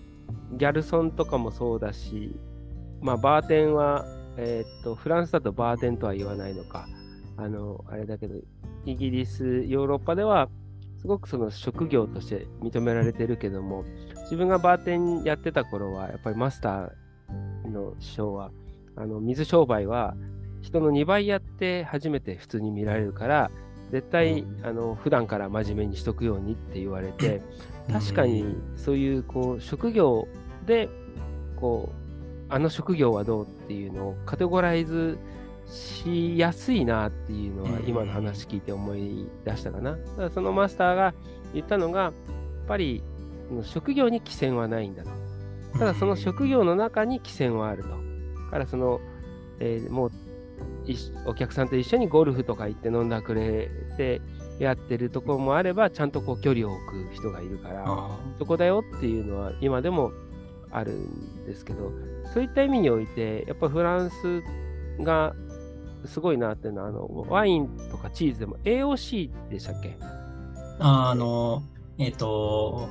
[0.52, 2.36] ギャルソンとかもそうだし、
[3.00, 4.04] まあ、バーテンは、
[4.36, 6.86] えー、っと、フランスだとバーテンとは言わないのか。
[7.36, 8.36] あの、あれだけど、
[8.84, 10.48] イギリス、ヨーロッパでは、
[10.98, 13.84] すごくその職業として認められてるけども、
[14.22, 18.50] 自分がバーテンやってた頃は、やっぱりマスターの師匠は、
[18.96, 20.16] あの水商売は
[20.62, 23.50] 人の2倍やって初めて普通に見られるから、
[23.90, 27.40] 絶対あの普段から真面目にしとくようにって言われて
[27.92, 30.26] 確かにそういうこう職業
[30.66, 30.88] で
[31.54, 31.92] こ
[32.50, 35.18] うあの職業はどうっていうのをカテゴライズ
[35.66, 39.92] しやすいなっていうのは今の話聞いて思い出したかな。
[39.92, 41.14] だからそのマスターが
[41.52, 42.12] 言ったのがやっ
[42.68, 43.02] ぱり
[43.62, 45.10] 職業に規制はないんだと。
[45.78, 47.88] ただその職業の中に規制はあると。
[48.50, 49.00] からその、
[49.58, 50.10] えー、もう
[51.26, 54.22] お客さんと一緒にゴルフとか行って飲んだくれて
[54.58, 57.84] やってるところもあれば、ちゃんとこう距離を置く人がいるから、
[58.38, 60.12] そこだよっていうのは今でも
[60.70, 61.92] あるんですけど、
[62.32, 64.42] そういった意味において、やっぱフランス
[65.02, 65.34] が
[66.06, 69.96] すごいなっていうのは、あのワインとかチーズでも AOC でしたっけ？
[70.78, 71.62] あの、
[71.98, 72.88] えっ、ー、と、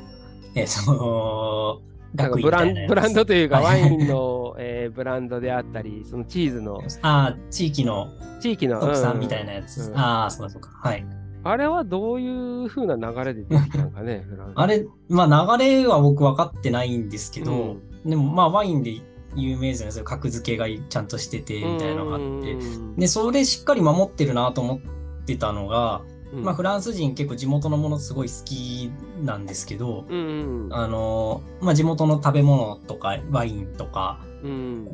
[0.56, 1.82] えー、その、
[2.16, 6.82] なんかブランブランドというか、ワインの、 えー、ブランドであったり、そのチーズの。
[7.02, 8.10] ああ、地域の。
[8.40, 8.80] 地域の。
[8.80, 9.90] 特産みたいなやつ。
[9.90, 10.70] うん、ああ、そうかそうか。
[10.74, 11.06] はい。
[11.44, 14.26] あれはどういうふうな流れで出てきたのかね、
[14.56, 19.00] あれ、まあ流れは僕分かってないんですけど、うん、でもまあワインで
[19.36, 22.58] 有名じゃないですか、格付けがちゃんとしててみたいなのがあって、
[22.98, 26.02] で、それしっかり守ってるなと思ってたのが、
[26.34, 34.90] まあ、フランス人結構地元のものすごい好きなんですけど、うんうん、あのまあ、地元の食べ物とかワインとか、うん、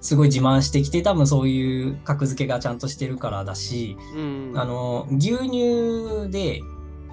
[0.00, 4.52] すごい自慢してきて多分そういう格付けがちゃんとしてるからだし、うん。
[4.54, 6.60] あの牛乳で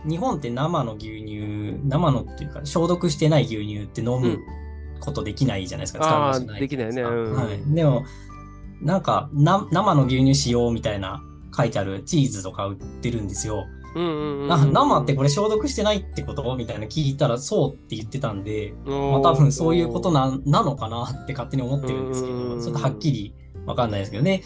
[0.08, 4.40] 日本って生の牛乳生のっていうか消毒してない牛乳って飲む
[5.00, 8.06] ことできないじゃないですか、うん、使うできないね、はい、でも
[8.82, 11.24] なんかな生の牛乳使用みたいな
[11.56, 13.66] 書いてあるチーズとか売ってるんですよ。
[13.96, 23.34] うんうんうんな生ってこれ消毒してないってことみたいな聞いたらそうって言ってたんで、まあ、ま多分そういうことななのかなって勝手に思ってるんですけうんど、ちょっとはっきり
[23.66, 24.44] わかんないですけどね。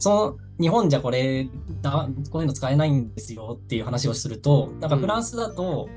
[0.00, 1.48] その日本じゃこれ
[1.82, 5.88] だ、こういうの使えないんですよっていう話をすると、なんかフランスだと、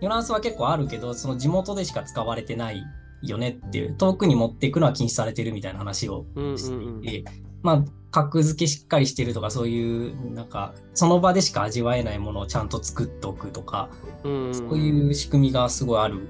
[0.00, 2.82] フランスは結構あるけど、その地元でしか使われてない
[3.22, 7.24] よねっていう、遠くに持っていくのは禁止されてるみたいな話をしてうんいて、
[7.62, 13.88] まあ、格付けしっかりしてるとか、そういう、なんか、その場でしか味わえないものをちゃんと作っておくとか、
[14.24, 16.28] うんそういう仕組みがすごいある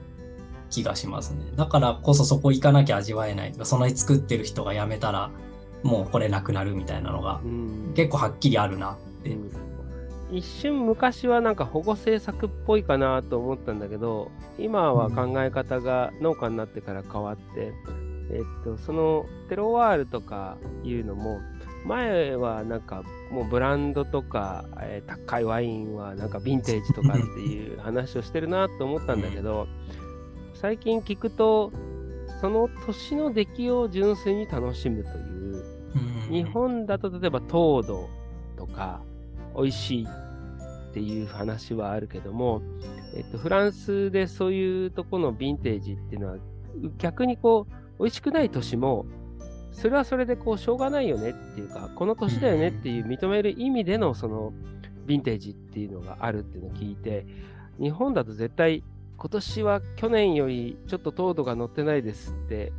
[0.71, 1.45] 気がしますね。
[1.57, 5.31] だからこそそこ行かなきゃ味わえないとか、その作ってる人が辞めたら、
[5.83, 9.31] もうこれなくなるみたいなのがうん結構はっきりあるなって。
[9.31, 9.72] うん
[10.33, 17.73] 一瞬昔はなんか保護政策っぽいかなと思ったんだけど今は考え方が農家になってから変わって、
[18.31, 21.41] えっとそのテロワールとかいうのも
[21.85, 29.67] 前はなんかもうブランドとか、えー高いワインはなんかヴィンテージとかっていう話をしてるなと思ったんだけど
[30.55, 31.73] 最近聞くと
[32.41, 35.65] その年の出来を純粋に楽しむという
[36.29, 36.35] うん。
[36.35, 38.09] 日本だと例えば糖度
[38.57, 39.03] とか
[39.55, 40.09] 美味しい
[40.93, 42.61] っていう話はあるけども、
[43.17, 46.37] えっと、フランスでそういうとこのヴィンテージっていうのは
[46.99, 47.67] 逆にこ
[47.99, 49.07] う美味しくない年も
[49.73, 54.53] それはそれでこうしょうがないよねっていうかこの年だよねっていう認める意味でのその
[55.07, 57.27] ヴィンテージっていうのがあるっていうのを聞いて
[57.81, 58.85] 日本だと絶対
[59.17, 62.71] 今年は去年よりちょっと糖度が乗ってないですって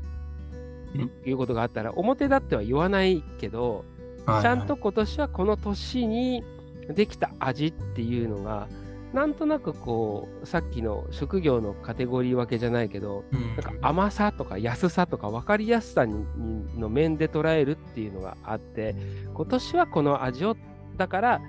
[1.26, 3.86] いうことがあったら表立っては言わないけど
[4.26, 6.43] ちゃんと、今年はこの年に
[6.89, 8.67] できた味っていうのが、
[9.13, 18.96] なんとなくこう、さっきの職業のカテゴリー分けじゃないけど、うんなんか甘さとか安さとか分かりやすさににの面で捉えるっていうのがあって、
[19.34, 20.58] 今年はこの味を
[20.98, 21.41] だから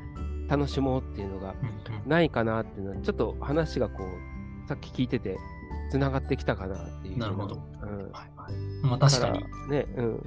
[0.49, 1.55] 楽しもうっていうのが
[2.05, 5.39] うんないかなっていうのは、ちょっと話がこう、さっき聞いてて、
[5.91, 7.19] つながってきたかなっていう。
[7.19, 9.43] なるほどうんはいはいまあ確かに。
[9.71, 10.27] ね、うん。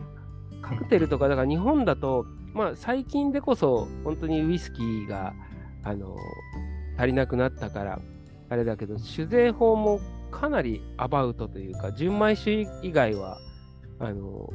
[0.70, 5.34] カクテルとか、だから日本だと、まあ最近でこそ本当にウイスキーが、
[5.84, 6.16] あの、
[6.98, 8.00] 足りなくなったから、
[8.50, 10.00] あれだけど、酒税法も
[10.32, 13.38] かなりアバウトというか、純米酒以外は、
[14.00, 14.52] あの、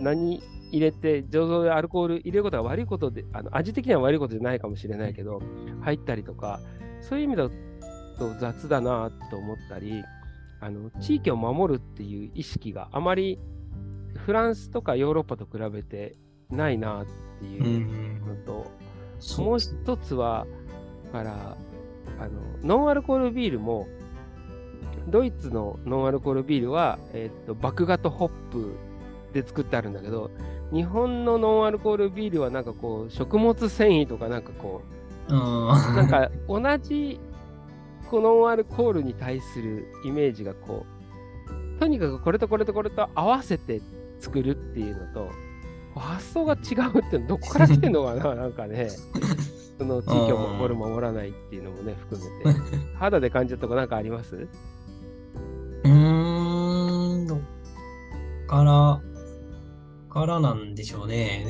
[0.00, 5.40] 何入れて、醸造でアルコール入れることが悪いことで、あの味的には悪いことじゃないかもしれないけど、
[5.82, 6.60] 入ったりとか、
[7.00, 7.48] そういう意味だ
[8.18, 10.02] と雑だなと思ったり、
[10.60, 13.38] あの地域を守るっていう意識があまり
[14.26, 16.16] フランスとかヨーロッパと比べて
[16.50, 17.06] ないなっ
[17.38, 18.72] ていうのと、
[19.40, 20.48] もう一つは、
[21.12, 21.56] だから
[22.18, 23.86] あの、ノンアルコールビールも、
[25.06, 28.74] ドイツのノンアルコールビールは、えっと麦芽とホップ
[29.32, 30.32] で作ってあるんだけど、
[30.72, 34.82] 日本のノンアルコールビールはなんかこう、食物繊維とかなんかこ
[35.28, 37.20] う、ななんか同じ
[38.10, 43.80] このノンアルコールに対するイメージがこう、とにかくこれとこれとこれと合わせて
[44.26, 45.30] 作るっていうのと、
[45.94, 48.88] 発想が違うってどこから来てんのかな なんかね、
[49.78, 52.60] その地域を守る、守らないっていうのもね、含めて。
[52.98, 54.36] 肌で感じたとこなんかあります？
[54.36, 57.40] うーん、どっ
[58.46, 59.00] から、
[60.12, 61.46] からなんでしょうね。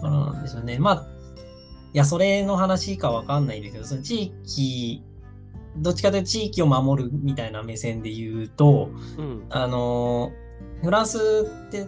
[0.00, 0.78] からなんでしょうね。
[0.78, 1.06] まあ、
[1.94, 5.02] いや、それの話かわかんないんだけど、その地域、
[5.78, 9.44] どっちかというと地域を守るみたいな目線で言うと、うん。
[9.48, 10.32] あの、
[10.82, 11.18] フランス
[11.68, 11.86] って、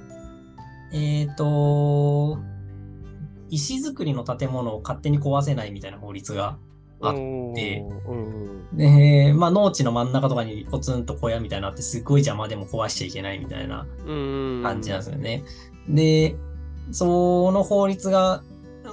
[0.92, 2.38] えっ、と、
[3.50, 6.56] 石造りの建物を勝手に壊せないみたいな法律が
[7.00, 7.14] あっ
[7.54, 7.84] て
[8.72, 14.12] で、まあ農地の真ん中とかにポツンと小屋みたいなのあってすっごい邪魔でも壊しちゃいけないみたいなう
[14.60, 15.44] ん感じなんですよね。
[15.88, 16.36] で、
[16.90, 18.42] その法律が、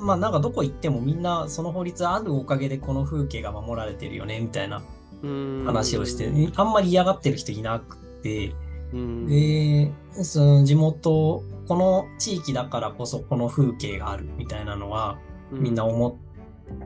[0.02, 4.82] まあなんかどこ行ってもみんなその法律あるおかげでこの風景が守られてるよねみたいな
[5.22, 9.92] うん話をして、あんまり嫌がってる人いなくて、うんで、
[10.24, 15.18] その地元、この地域だからこそこの風景があるみたいなのは
[15.52, 16.20] みんな思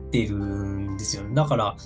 [0.04, 1.34] ってるんですよね。
[1.34, 1.76] だから、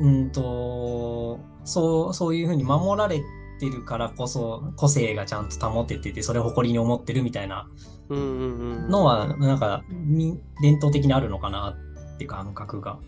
[0.00, 0.30] うん。
[0.30, 3.20] と、そう、そういうふうに守られ
[3.60, 7.68] てるからこそ個性がちゃんと保ててて、それを誇りに思ってるみたいな
[8.08, 11.76] のは、なんか、み伝統的にあるのかな
[12.14, 12.98] って感覚が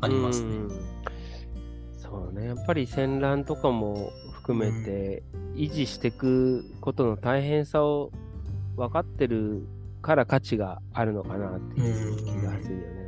[0.00, 0.56] ありますね。
[0.56, 0.70] うん。
[1.96, 4.10] そうね、やっぱり戦乱とかも
[4.42, 5.22] 含めて、
[5.54, 8.10] 維持していくことの大変さを
[8.76, 9.66] 分かってる
[10.02, 13.02] から価値があるのかなっていう気がするよね。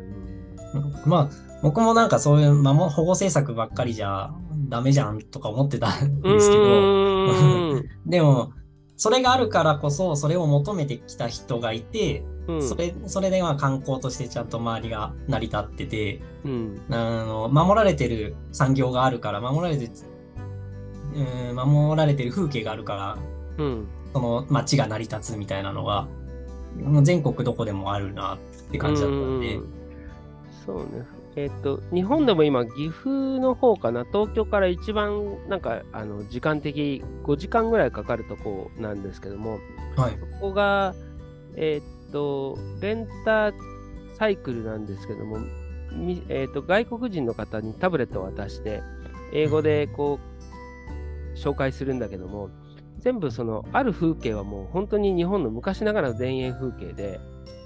[1.05, 4.33] まあ、僕もなんかそういう守保護政策ばっかりじゃ
[4.68, 8.53] ダメじゃんとか思ってたんうんですけど、 でも、
[8.97, 12.62] それがあるからこそ、それを求めてきた人がいて、うん。
[12.62, 16.83] それ、それでまあ観光としてちゃんと周りが成り立ってて、うん。
[16.90, 19.90] あの、守られてる産業があるから、守られてる、
[21.14, 26.07] うん、守られてる風景があるから、うんその街が成り立つみたいなのが、
[27.03, 28.38] 全国どこでもあるなっ
[28.70, 29.85] て感じだったんで、うん
[30.64, 31.07] そうね。
[31.37, 39.59] えっ、と、日本でも今、岐阜の方かな、東京から一番、なんか、あの、時間的、5時間ぐらいかかるとこなんですけども、
[39.96, 40.12] はい。
[40.12, 40.94] そこが、
[41.57, 43.53] えっ、と、レンタ
[44.16, 45.38] サイクルなんですけども、
[45.92, 48.81] みえっ、と、外国人の方にタブレットを渡して、
[49.33, 50.34] 英語でこう、
[51.35, 52.51] 紹介するんだけども、
[52.99, 57.20] 全部その、ある風景はもう本当に日本の昔ながらの田園風景で、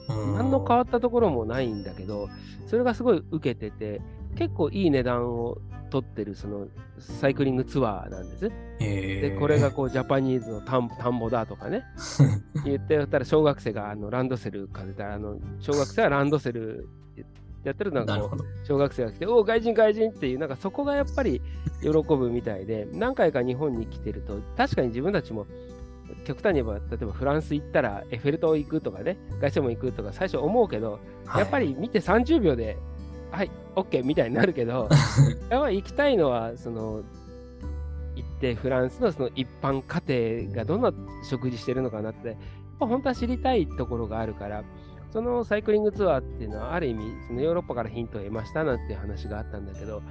[0.08, 2.28] 何の変わったところもないんだけど、
[2.66, 4.00] それがすごい受けてて、
[4.36, 5.58] 結構いい値段を
[5.90, 8.50] 取ってるそのサイクリングツアーなんです。
[8.78, 11.84] で、でこれがこうジャパニーズの田ん田んぼだとかね、
[12.64, 16.88] 言ってたら小学生があのランドセルかけたら、あの小学生はランドセル
[17.64, 18.44] やってるなるほど。
[18.64, 21.42] 小学生が来て、おお、外人、外人っていう、なんかそこがやっぱり
[21.82, 25.46] 喜ぶみたいで、何回か日本に来てると、確かに自分たちも、
[26.24, 31.00] 極端に言えば、例えばフランス行ったらエッフェル塔行くとかね、凱旋門行くとか最初思うけど、
[31.36, 32.76] やっぱり見て30秒で、
[33.30, 34.88] はい、OK みたいになるけど、
[35.50, 37.02] やっぱり行きたいのは、その、
[38.14, 40.92] 行ってフランスのその一般家庭がどんな
[41.28, 42.36] 食事してるのかなって、
[42.78, 44.64] 本当は知りたいところがあるから、
[45.10, 50.02] そのサイクリングツアーっていうのは、ある意味、そのヨーロッパからヒントを得ましたなんていう話があったんだけど、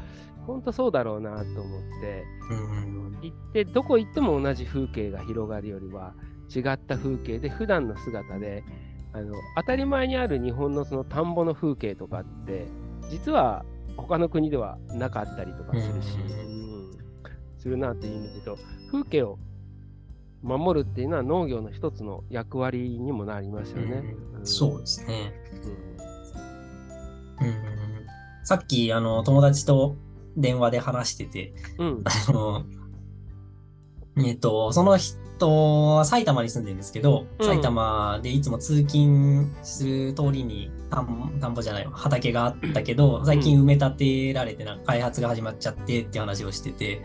[0.45, 3.19] 本当そうだろうなと思って、うん。
[3.21, 6.13] 行って、どこ行っても同じ風景が広がるよりは、
[6.53, 8.63] 違った風景で、普段の姿で、
[9.13, 12.67] あの当たり前にある日本のその田んぼの風景とかって、
[13.09, 16.97] 実は他の国ではなかったりとかするし、ううん。
[17.57, 18.57] するなという意味で言うと、
[18.91, 19.39] 風景を
[20.43, 24.03] 守るっていうのは農業の一つの役割にもなりますよね。
[24.39, 25.33] うんそうですね。
[27.39, 27.47] うん。
[27.47, 27.77] うん
[28.47, 29.97] さっき、あの、友達と
[30.37, 32.03] 電話で話してて、うん。
[32.05, 32.63] あの、
[34.25, 37.45] えっと、その人は埼玉に住んでるんですけど、うん。
[37.45, 41.91] 埼玉でいつも通勤する通りに田ん田んぼじゃないわ。
[41.91, 47.01] 畑があったけど、最近埋め立てられてなんか開発が始まっちゃってって話をしてて、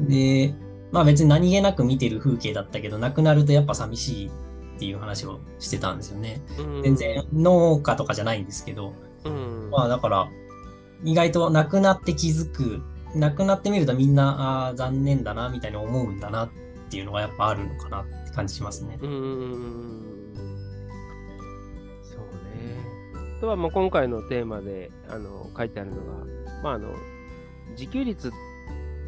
[0.00, 0.54] で、
[0.92, 4.30] まあ別に何気なく見てる風景だったけど、なくなるとやっぱ寂しい
[4.76, 6.40] っていう話をしてたんですよね。
[6.58, 8.92] うん全然農家とかじゃないんですけど、
[9.24, 9.70] うん。
[9.70, 10.28] まあだから、
[11.04, 12.82] 意外となくなって気づく、
[13.14, 16.50] なくなってみるとみんな、ああ、残念だな、みたいに思うんだなっ
[16.90, 18.98] ていうのがやっぱあるのかなって感じしますね。
[19.00, 20.16] うーん
[22.02, 23.36] そうね。
[23.38, 26.02] あとはもう今回のテーマであの書いてあるのが、
[26.62, 26.94] まあ、あの
[27.70, 28.32] 自給率っ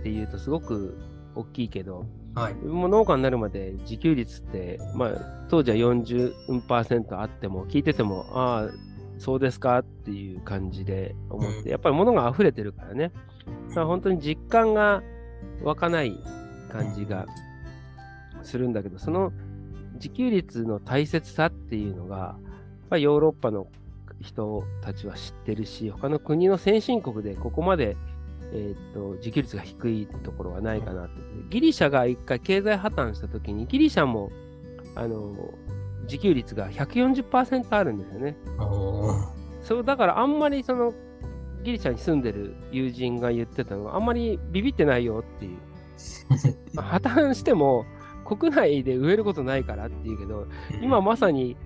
[0.02, 0.98] ていうとすごく
[1.38, 2.54] 大きいけど、はい。
[2.54, 11.68] も農家になるまで自給率って、まあ、当時は40%あっても、聞いてても、ああ、そうですかっていう感じで思って、うん。
[11.68, 13.12] やっぱり物が溢れてるからね、
[13.74, 15.02] まあ、本当に実感が
[15.62, 16.16] 湧かない
[16.70, 17.26] 感じが
[18.42, 19.32] するんだけど、その
[19.94, 23.66] 自給率の大切さっていうのが、やっぱりヨーロッパの
[24.20, 27.96] 人たちは知ってるし、他の国の先進国でここまで、
[28.52, 31.10] えーっと自給率が低いところはないかなと。
[31.50, 34.30] ギリシャが一回経済破綻したときに、ギリシャも
[34.94, 35.54] あの
[36.02, 38.36] 自給率が140%あるんですよね。
[39.60, 40.94] そうだからあんまりその
[41.62, 45.58] ギリシャに住んでる友人が言ってたのがあんまりビビってないよっていう。
[46.74, 47.84] ま あ破綻しても
[48.24, 50.46] 国内で植えることないからっていうけど、
[50.82, 51.56] 今まさに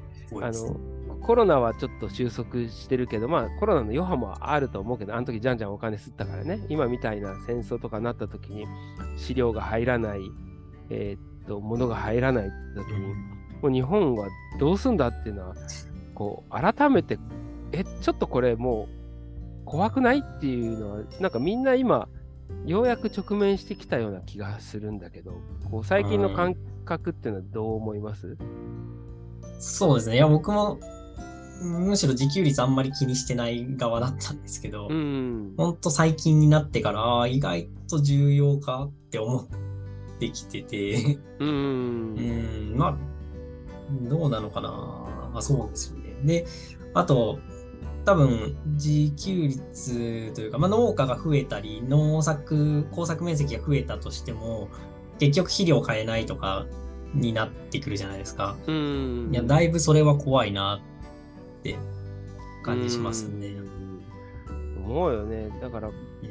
[0.41, 0.77] あの
[1.23, 8.67] コロナはちょっと収束してるけど、まあコロナの余波もあると思うけど、あの時じゃんじゃんお金吸ったからね、今みたいな戦争とかなった時に
[9.17, 10.21] 飼料が入らない、
[10.91, 13.15] えーっと、物が入らないって時に、
[13.63, 15.55] もう日本はどうすんだっていうのは、
[16.15, 17.19] こう、改めて、
[17.73, 18.89] え、ちょっとこれも
[19.63, 22.09] う怖くないっていうのは、なんかみんな今、
[22.67, 26.55] ようやく直面してきたような気がするんだけど、こう最近の感
[26.85, 28.37] 覚っていうのはどう思います？
[29.59, 30.17] そうですね。
[30.17, 30.79] いや、僕も、
[31.63, 35.55] むしろ自給率あんまり気にしてない側だったんですけど、うん。
[35.57, 39.47] ほんと最近になってから、意外と重要かって思っ
[40.19, 41.45] てきてて、う。
[41.45, 42.97] うんん、まあ、
[44.09, 44.69] どうなのかな。
[45.33, 46.15] まあ、そうですよね。
[46.25, 46.47] で、
[46.95, 47.39] あと、
[48.05, 54.69] 多分、自給率というか、まあ、農家が増えたり、農作、耕作面積が増えたとしても、
[55.19, 56.67] 結局肥料を変えないとか
[57.15, 58.57] になってくるじゃないですか。
[58.67, 59.29] うん。
[59.33, 60.81] いや、だいぶそれは怖いな
[61.63, 61.79] って
[62.65, 63.49] 感じしますね。
[63.49, 63.83] うん
[64.83, 65.49] 思うよね。
[65.61, 65.91] だから、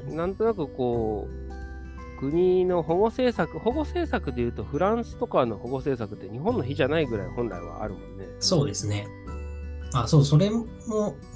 [0.10, 8.26] なんとなくこう、国の保護政策、保護政策でいうと、フランスとかの保護政策って日本の比じゃないぐらい本来はあるもんね。
[8.40, 9.08] そうですね。
[9.94, 10.68] あ、そう、それも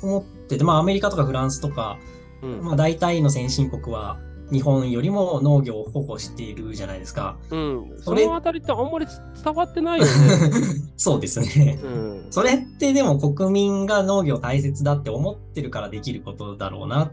[0.03, 1.97] 思ってて、まあアメリカとかフランスとか、
[2.43, 4.19] うん、まあ大体の先進国は
[4.51, 7.37] 日本よりも農業を保護しているじゃないですか。
[7.49, 7.93] うん。
[7.99, 9.07] そのあたりってあんまり
[9.43, 10.11] 伝わってないよね。
[10.97, 11.79] そうですね。
[11.83, 12.27] うん。
[12.29, 17.11] それってでも国民が農業大切だって思ってるからできることだろうなっ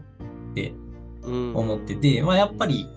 [0.53, 0.73] て
[1.23, 2.87] 思ってて、うん、まあやっぱり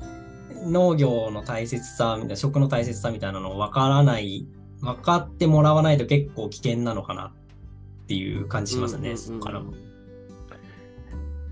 [0.66, 4.46] 農業の大切さみたいな、食の大切さみたいなのを分からない、
[4.80, 7.32] 分かってもらわないと結構危険なのかな
[8.04, 9.72] っていう感じしますね、うんうんうん、そこからも。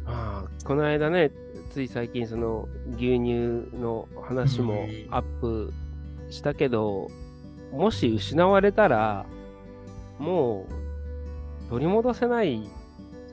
[0.07, 1.31] あこの間ね、
[1.75, 5.73] つい最近その牛乳の話もアップ
[6.31, 7.09] したけど、
[7.73, 9.27] もし失われたら、
[10.21, 10.69] も
[11.67, 12.71] う取り戻せないじ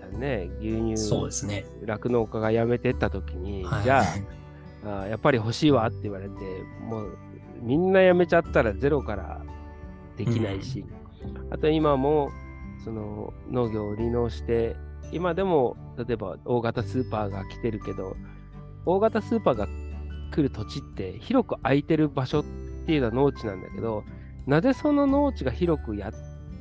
[0.01, 0.97] ゃんね、牛乳。
[0.97, 1.65] そうですね。
[1.85, 4.01] 酪農家が辞めてった時に、はい、じゃ
[4.85, 6.33] ああ、やっぱり欲しいわって言われて、
[6.81, 7.17] もう
[7.61, 9.45] みんな辞めちゃったらゼロから
[10.17, 10.83] できないし、
[11.23, 12.31] うん、あと今も
[12.83, 14.75] その農業を利用して、
[15.11, 18.15] 今でも例えば大型スーパーが来てるけど、
[18.85, 19.67] 大型スーパーが
[20.31, 22.43] 来る土地って広く空いてる場所っ
[22.85, 24.03] ていうのは農地なんだけど、
[24.47, 26.11] なぜその農地が広くや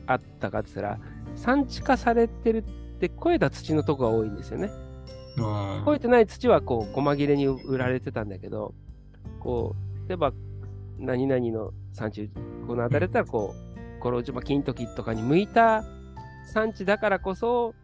[0.07, 1.01] あったかって言ったら、
[1.37, 2.63] 産地化されてるっ
[2.99, 4.71] て肥えた土のとこが多いんですよね。
[5.37, 8.75] 肥えてない土はこう細切れに売られてたんだけど、
[9.39, 10.33] こう、例えば
[10.99, 12.31] 何々の産地、
[12.67, 15.85] この辺りだったらこう、コロジマ金時とかに向いた
[16.53, 17.75] 産地だからこそ、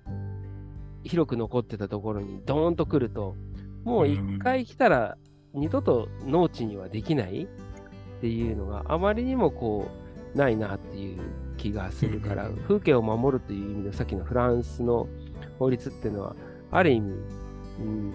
[1.07, 3.37] 広く残ってたところにドーンと来ると、
[3.85, 5.17] もう一回来たら
[5.55, 9.89] 二度と農地にはできないっていうのがあまりにもこ
[10.35, 11.21] うないなっていう
[11.57, 15.09] 気がするから、風景を守るという意味でさっきのフランスの
[15.59, 16.37] 法律っていうのは
[16.71, 17.13] ある意味、
[17.81, 18.13] うん、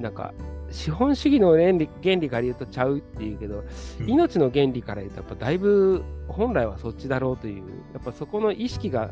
[0.00, 0.34] なんか
[0.70, 3.64] 資本主義の原理原理から言うとちゃうっていうけど、
[4.06, 9.10] 命の原理から言うとやっぱだいぶ本来はそっちだろうというやっぱそこの意識が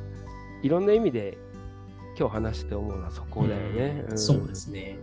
[0.63, 1.39] いろんな意味で
[2.19, 4.05] 今日話して思うのはそこだよね。
[4.11, 4.99] うん、そうですね。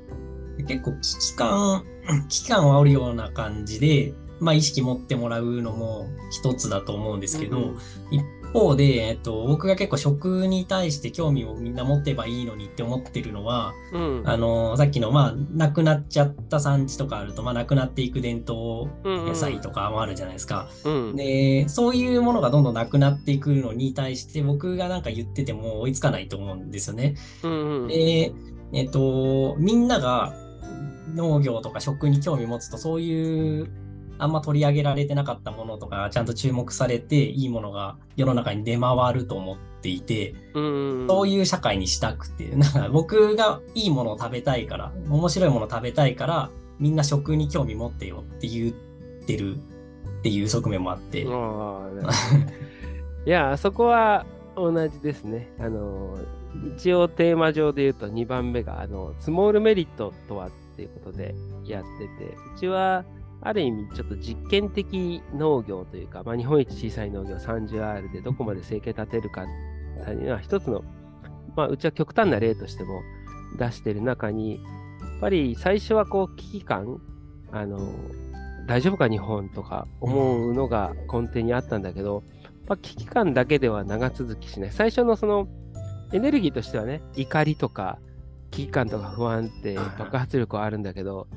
[0.67, 1.83] 結構危機感、
[2.29, 7.77] 危機感はあるような感じで、まあ意識持ってもらうのも一つだと思うんですけど、うん、
[8.11, 8.23] 一
[8.53, 20.69] 方で、えっと、僕が結構食に対して興味をみんな持ってばいいのにって思ってるのは、うん、あの、さっきの、まあ、なくなっちゃった産地とかあると、まあ、なくなっていく伝統野菜とかもあるじゃないですか。
[20.83, 27.15] うんうん、で、そういうものがどんどんなくなっていくのに対して、僕がなんか言ってても追いつかないと思うんですよね。
[27.43, 28.33] うんうん、で、
[28.73, 30.33] えっと、みんなが、
[31.15, 33.71] 農業とか食に興味持つとそういう
[34.19, 46.49] あんま取り上げられてなかったものとかちゃんと注目されていいものが世の中に出回ると思っていてそういう社会にしたくてなんか僕がいいものを食べたいから面白いものを食べたいから
[46.79, 48.73] みんな食に興味持ってよって言っ
[49.25, 49.59] てるっ
[50.21, 51.25] ていう側面もあって。
[53.25, 55.51] いやそこは同じですね。
[55.59, 56.17] あの
[56.75, 63.05] 一応テーマ上で言うと2番目があのスモールメリットとはっていうことでやってて、うちは
[63.41, 69.45] ある意味ちょっと実験的農業というか、まあ、日本一小さい農業 30R でどこまで生計立てるか
[70.05, 70.83] というのは一つの、
[71.55, 73.01] まあ、うちは極端な例としても
[73.57, 74.59] 出してる中に、や
[75.17, 77.01] っぱり最初はこう危機感、
[77.51, 77.79] あの、
[78.67, 82.23] 大丈夫か日本とか思うのが根底にあったんだけど、
[82.67, 84.71] まあ、危機感だけでは長続きしない。
[84.71, 85.47] 最初のその
[86.13, 87.99] エネルギーとしてはね、怒りとか
[88.51, 91.27] 危機感とか不安って爆発力はあるんだけど、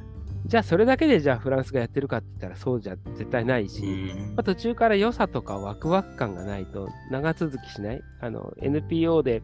[0.45, 8.03] じゃあそれだけでじゃあフランスがやってるかって言ったらそうじゃ絶対ないし、まあ、途中から良さとかワクワク感がないと長続きしない？
[8.20, 9.43] あの NPO で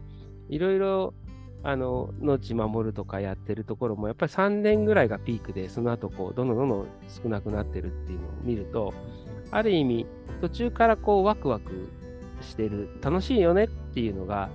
[0.48, 1.14] いろいろ
[1.62, 6.86] あの農地守るとかやってるところもやっぱり3年ぐらいがピークでその後こうどんどんどんどん
[7.22, 8.92] 少なくなってるっていうのを見ると
[9.50, 10.06] ある意味
[10.40, 11.88] 途中からこうワクワク
[12.42, 14.50] してる楽しいよねっていうのが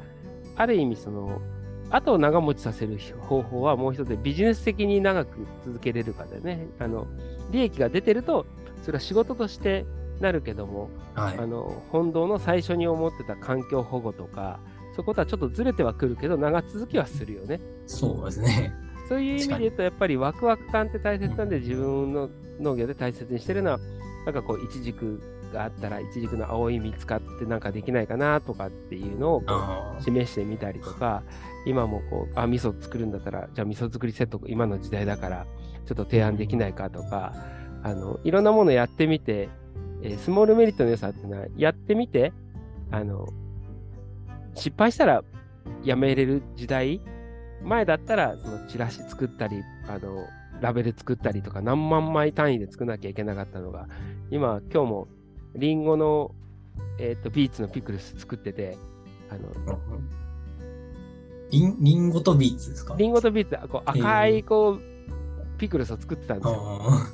[0.55, 1.41] ある意味その
[1.95, 6.67] 後を長持ちさせる方法はもう一つでビジネス的に長く続けれるかだよね。
[6.79, 7.07] あの
[7.51, 8.45] 利益が出てると、
[8.81, 9.85] それは仕事として
[10.19, 14.59] なるけども、はい、あの本堂の最初に思ってた環境保護とか、
[14.95, 17.59] そことはちょっとずれてはくるけど、長続きはするよね。
[17.85, 18.73] そうですね。
[19.07, 22.29] そういう意味で言うと、やっぱりワクワク感って大切なんで、自分の
[22.59, 23.79] 農業で大切にしてるのは、
[24.25, 25.21] なんかこう、イチジク
[25.53, 29.43] があったら、イチジクの青い実使ってなんかできないかなとかっていうのを
[30.01, 31.23] 示してみたりとか、
[31.65, 35.45] 今もこう、あ、味噌作るんだったら、じゃあ味噌作りセット、今の時代だから、
[35.85, 37.33] ちょっと提案できないかとか、
[37.83, 39.49] あの、いろんなものやってみて、
[40.01, 42.33] えー、スモールメリットの良さっていうのは、やってみて、
[42.91, 43.27] あの、
[44.55, 45.23] 失敗したら
[45.83, 47.01] やめれる時代、
[47.63, 50.25] 前だったら、そのチラシ作ったり、あの、
[50.61, 53.87] ラベル作ったりとか、何万枚単位で作らなきゃいけなかったのが、
[54.31, 55.07] 今、今日も
[55.55, 56.31] リンゴの、
[56.99, 58.77] えー、とビーツのピクルス作ってて、
[59.29, 59.79] あの
[61.53, 62.95] リンリンゴとビーツですか？
[62.97, 66.55] リンゴとビーツ、こう赤いこう、ピクルスを作ってたんですよ。
[66.81, 67.07] あ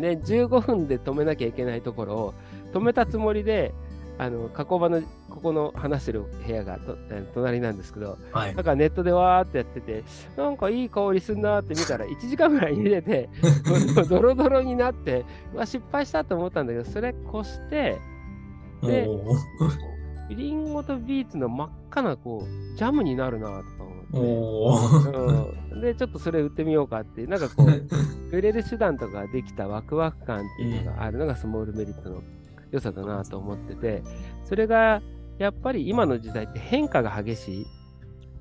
[0.00, 2.34] で、15分で止めなきゃいけないところを、
[2.72, 3.72] 止めたつもりで、
[4.20, 8.54] あの加工場のここの話してる部屋がとえー隣なんですけど、ーはい。
[8.54, 10.04] なんかネットでわーってやってて、
[10.36, 13.28] なんかいい香りすんなーって見たら、1時間ぐらい茹でて、
[14.10, 15.24] ドロドロになって、
[15.54, 17.96] うわ、失敗したと思ったんだけど、それ越して、
[18.82, 19.08] で
[20.34, 25.10] リンゴとビーツの真っ赤なこうジャムになるなとか思おって。
[25.10, 32.22] ーうん、で、ちょっとそれ売ってみようかっていう、なんかこう、売れる手段とかできたワクワク感っていうのがあるのがスモールメリットの
[32.70, 34.02] 良さだなと思ってて、
[34.44, 35.02] それが
[35.38, 37.66] やっぱり今の時代って変化が激しい。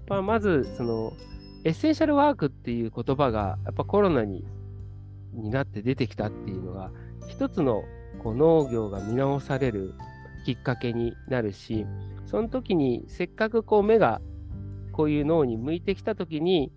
[0.07, 1.13] まあ、まず、その、
[1.63, 4.45] エッセンシャルワークっていう言葉がやっぱコロナに
[5.33, 6.91] になって出てきたっていうのが、
[7.27, 7.83] 一つの
[8.23, 9.93] こう農業が見直される
[10.47, 11.85] きっかけになるし、
[12.25, 14.21] その時にせっかくこう目が
[14.93, 16.71] こういう脳に向いてきた時に、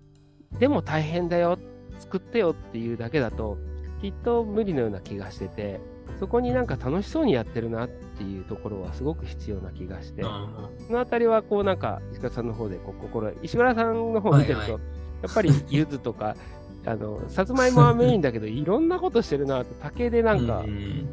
[0.58, 1.56] でも大変だよ、
[2.00, 3.58] 作ってよっていうだけだと、
[4.02, 5.78] きっと無理のような気がしてて、
[6.18, 14.72] そこになんか楽しそうにやってるなっていうところはすごく必要な気がして、そのあたりはこうなんか石倉さんの方でこう心、石倉さんの方を見てると、はい。
[14.72, 14.78] は
[15.22, 16.34] やっぱり柚子とか、
[16.86, 21.08] あの、さつまいもはメインだけど、 いろんなことしてるなと、竹でなんかう、ん。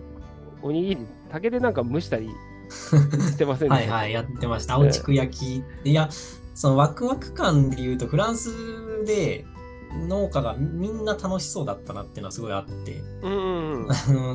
[0.64, 2.30] おにぎり、竹でなんか蒸したり
[2.70, 4.76] してませんでしたはいはい、やってました。
[4.76, 5.90] 青竹焼き。
[5.90, 6.10] いや、
[6.54, 8.52] そのワクワク感で言うと、フランス
[9.06, 9.46] で
[10.08, 13.02] 農家がみんな楽しそうだったなっていうのはすごいあって。
[13.24, 13.30] う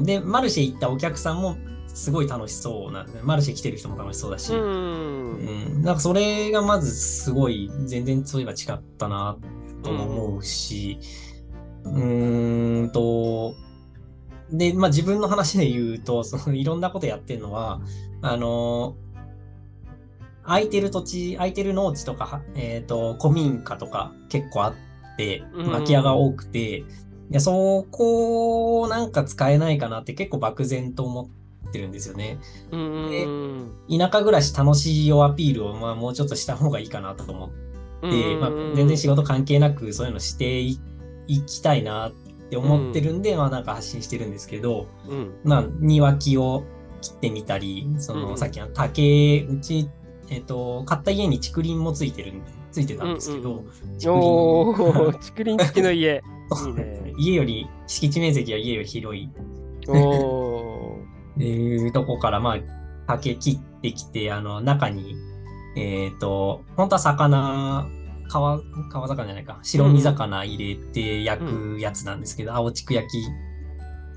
[0.01, 1.57] ん で、マルシェ行ったお客さんも
[1.95, 9.37] すごい楽しそうな、マルシェ来てる人も楽しそうだし、ううんんなんかそれがまずすごい、全然そういえば違ったな
[9.83, 10.99] とも思うし、
[11.85, 13.55] うーんと、
[14.51, 17.81] で、まあ自分の話で言うと、そのいろんなことやってるのは、
[18.23, 18.97] あの、
[20.45, 24.75] 空いてる土地、空いてる農地とか、はえっ、と、古民家とか結構あっ
[25.17, 25.67] て、うん。
[25.73, 26.85] 空き家が多くて、い
[27.31, 31.31] や、そこをなんか使えないかなって結構漠然と思
[31.69, 32.39] ってるんですよね。
[32.71, 40.79] うんうん田舎暮らし楽しいよアピールをまあもうちょっとした方がいいかなと思って、まあ、全然仕事関係なくそういうのしてい
[41.27, 42.13] いきたいなっ
[42.51, 45.35] て思ってるんで、まあなんか発信してるんですけど、うん。
[45.45, 46.65] まあ庭木を
[47.03, 49.91] 切ってみたり、その、うんさっきの竹、うち、
[50.31, 56.23] えっ、と、買った家に竹林もついてるんで、ついてたんですけど、うん竹お林ー、竹林付きの家。
[56.67, 57.13] いいね。
[57.19, 59.29] 家より、敷地面積は家より広い。
[59.89, 61.43] おー。
[61.45, 62.57] いうとこから、まあ、
[63.07, 65.17] 竹切ってきて、あの、中に、
[65.77, 67.87] えっ、と、本当は魚、
[68.29, 73.19] 川、川魚じゃないか、白身魚入れて焼くやつなんですけど、青竹焼き、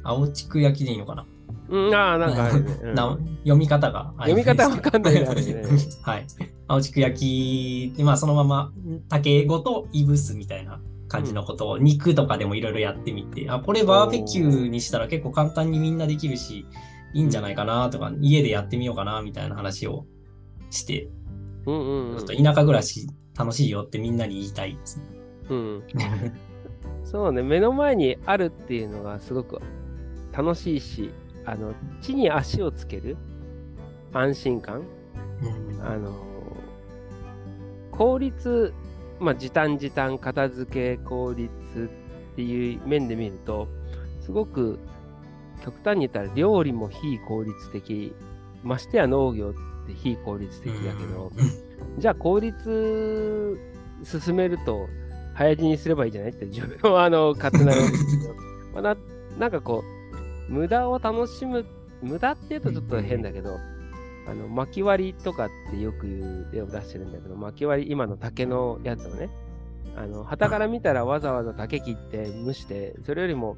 [0.03, 1.25] 青竹焼きでいいのかな、
[1.67, 2.51] うん、ああ、なんかあ
[3.43, 5.63] 読み方が読み方わかんないのあるね
[6.03, 6.25] はい。
[6.67, 8.71] 青竹焼きで、まあそのまま
[9.09, 16.65] 竹ごといぶすみたいな感じのことを、肉とかでもいろいろやってみて、あ、これバーベキューにしたら結構簡単にみんなできるし、
[17.13, 20.05] いいんじゃないかなとか、家でやってみようかなみたいな話を
[20.69, 21.09] して、
[21.65, 25.03] うんうんうんちょっと田舎暮らし楽しいよってみんなに言いたいですね。
[25.49, 25.83] うん。
[27.03, 29.59] そうね、目の前にあるっていうのがすごく
[30.31, 31.11] 楽しいし、
[31.45, 33.17] あの地に足をつける
[34.13, 34.83] 安心感、
[35.81, 36.13] あの
[37.91, 38.73] 効率、
[39.19, 41.49] まあ、時短時短、片付け効率
[42.33, 43.67] っていう面で見ると、
[44.21, 44.79] すごく
[45.63, 48.13] 極端に言ったら料理も非効率的、
[48.63, 51.31] ましてや農業って非効率的だけど、
[51.97, 53.57] じゃあ効率
[54.03, 54.87] 進めると
[55.33, 57.73] 早死にすればいいじゃないって自分はあの勝手な
[58.73, 58.97] まあ、な
[59.37, 59.94] なんかこう
[60.47, 61.65] 無駄を楽しむ
[62.01, 63.57] 無駄って言うとちょっと変だけど、
[64.27, 69.29] あの巻き割りとかってよく例を出してるんだけど巻き割り今の竹のやつをね
[69.95, 73.57] あの旗から見たらわざわざ竹切って蒸してそれよりも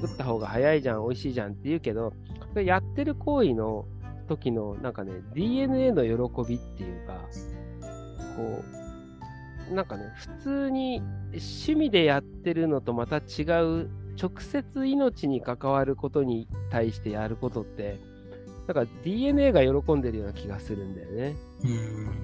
[0.00, 2.12] 作った方が早いじゃん美味しいじゃんって言うけど
[2.54, 3.86] やってる行為の
[4.28, 7.14] 時のなんかね DNA の喜びっていうか
[8.36, 8.62] こ
[9.70, 11.02] うなんかね普通に
[11.32, 17.98] 趣味でやってるのとまた違う直接命に関わることに対してやることって
[18.66, 21.34] なんか DNA が喜んでるような気がするんだよね。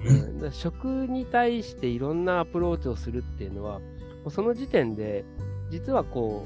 [0.07, 3.81] うん、だ食に対していろんなアプローチをするっていうのは
[4.29, 5.25] その時点で
[5.69, 6.45] 実はこ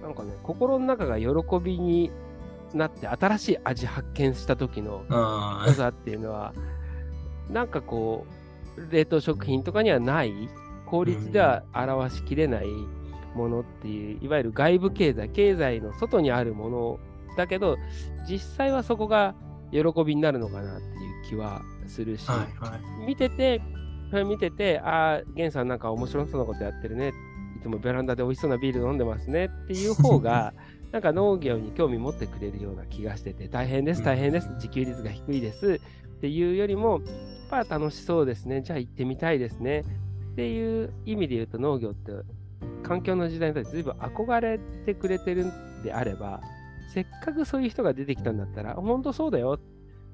[0.00, 1.28] うなんかね心の中が喜
[1.62, 2.10] びに
[2.74, 6.52] なって新しい味発見した時のあ良さっていうのは
[7.48, 8.26] なんかこ
[8.76, 10.48] う冷凍食品とかにはない
[10.86, 12.66] 効率では表しきれない
[13.34, 16.98] ものっていう、いわゆる外部経済、経済の外にあるもの
[17.36, 17.76] だけど、
[18.28, 19.34] 実際はそこが
[19.70, 23.06] 喜びになるのかなっていう気はするし、はいはい。
[23.06, 23.60] 見てて、
[24.10, 27.12] それ見てて、ああ、ゲンさんなんか面白そうなことやってるね。
[27.56, 30.54] いつもベランダで美味しそうなビール飲んでますねっていう方が、
[30.92, 35.80] なんか農業に興味持ってくれるような気がしてて、大変です、大変です、自給率が低いです
[36.18, 37.00] っていうよりも、
[37.50, 42.12] やっぱ楽しそうですね、じゃあ行ってみたいですねっていう意味で言うと農業って
[42.84, 46.40] 環境の時代に対して随分憧れてくれてるんであれば、
[46.92, 49.58] せっかくそういう人が出てきたんだったら、本当そうだよ。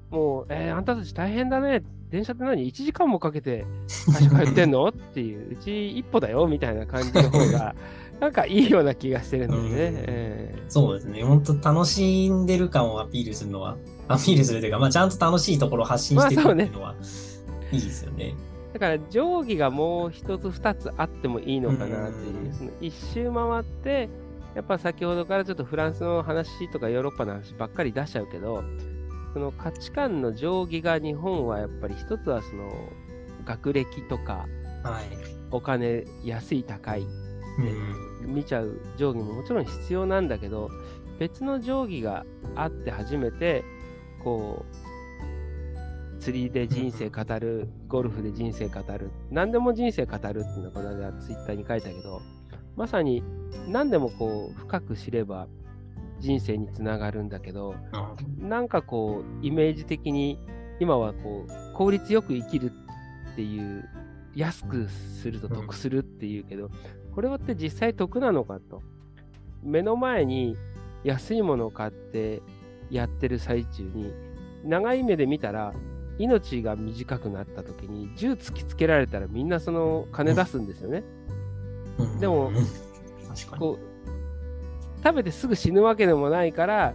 [0.09, 1.83] もう、えーあんたたち大変だね。
[2.09, 3.65] 電車って何 ?1 時間もかけて
[4.13, 4.87] 会社通ってんの？
[4.89, 7.75] っていう、うち一歩だよみたいな感じの方が、
[8.19, 9.69] なんかいいような気がしてるんだよね。
[9.69, 9.75] うん
[10.07, 11.21] えーそうですね。
[11.23, 13.75] 本当楽しんでる感をアピールするのは、
[14.07, 16.95] アピールするというか、まあ、ちゃんと楽しいところを発信してるっていうのは、
[17.73, 18.33] いいですよね。
[18.73, 24.09] だから定規がもう一つ二つあってもいいのかなっていう、うんその一周回って、
[24.55, 28.63] やっぱ先ほどからちょっとフランスの話とかヨーロッパの話ばっかり出しちゃうけど、
[29.33, 32.69] その価値観の定規が日本はやっぱり一つはその
[33.45, 34.45] 学歴とか
[34.83, 35.03] はい。
[35.51, 37.01] お金安い高い
[38.21, 38.33] うん。
[38.33, 40.69] 見ちゃう定規ももちろん必要なんだけど
[41.19, 43.63] 別の定規があって初めて
[44.23, 44.80] こう
[46.21, 52.21] 釣りで人生語る、ゴルフで人生語る何でも人生語るっていうのをこの間ツイッターに書いたけど
[52.75, 53.23] まさに
[53.67, 55.47] 何でもこう深く知れば
[56.19, 57.73] 人生につながるんだけど
[58.37, 60.39] なんかこうイメージ的に
[60.79, 62.71] 今はこう効率よく生きる
[63.31, 63.89] っていう
[64.35, 66.69] 安くすると得するっていうけど、
[67.13, 68.81] これはって実際得なのかと。
[69.63, 70.55] 目の前に
[71.03, 72.41] 安いものを買って
[72.89, 74.13] やってる最中に
[74.63, 75.73] 長い目で見たら
[76.21, 81.03] 命が短くなった時に銃突きつけられたらみんなその金出すんですよね。
[81.97, 82.55] うんでもうん。
[83.57, 86.93] こう食べてすぐ死ぬわけでもないから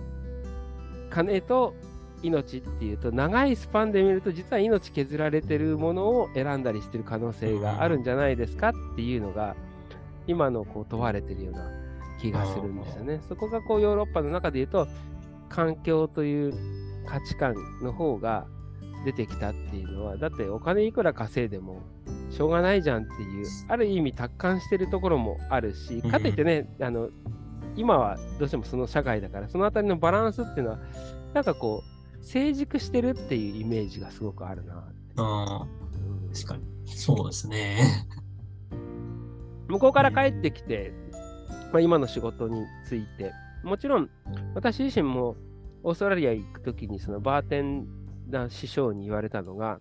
[1.11, 1.74] 金と
[2.22, 9.57] 命っていうと長いスパンで見ると実は命削られてるものを選んだりしてる可能性があるんじゃないですかっていうのが
[10.27, 11.70] 今のこう問われてるような
[12.20, 13.20] 気がするんですよね。
[13.29, 14.89] そこがこうヨーロッパの中で言うと
[15.49, 16.53] 環境という
[17.07, 18.47] 価値観の方が
[19.05, 21.80] 出てきたっていうのはだってお金いくら稼いでも
[22.30, 27.11] しょうがないじゃんっていうある意味達観してるところもあるしかといってね、あの
[27.76, 30.78] 今はどうしてもその社会だからそのあたりのバランスっていうのは
[31.34, 35.66] なんかこう成熟してるっていうイメージがすごくあるな、ああ、
[36.24, 36.32] うん。
[36.32, 36.64] 確かに。
[36.86, 38.07] そうですね。
[39.68, 40.92] 向こうから帰ってきて、
[41.72, 43.32] まあ、今の仕事について
[43.64, 44.09] もちろん
[44.55, 45.36] 私自身も
[45.82, 47.86] オーストラリア行くときにそのバーテン
[48.29, 49.79] ダー師匠に言われたのが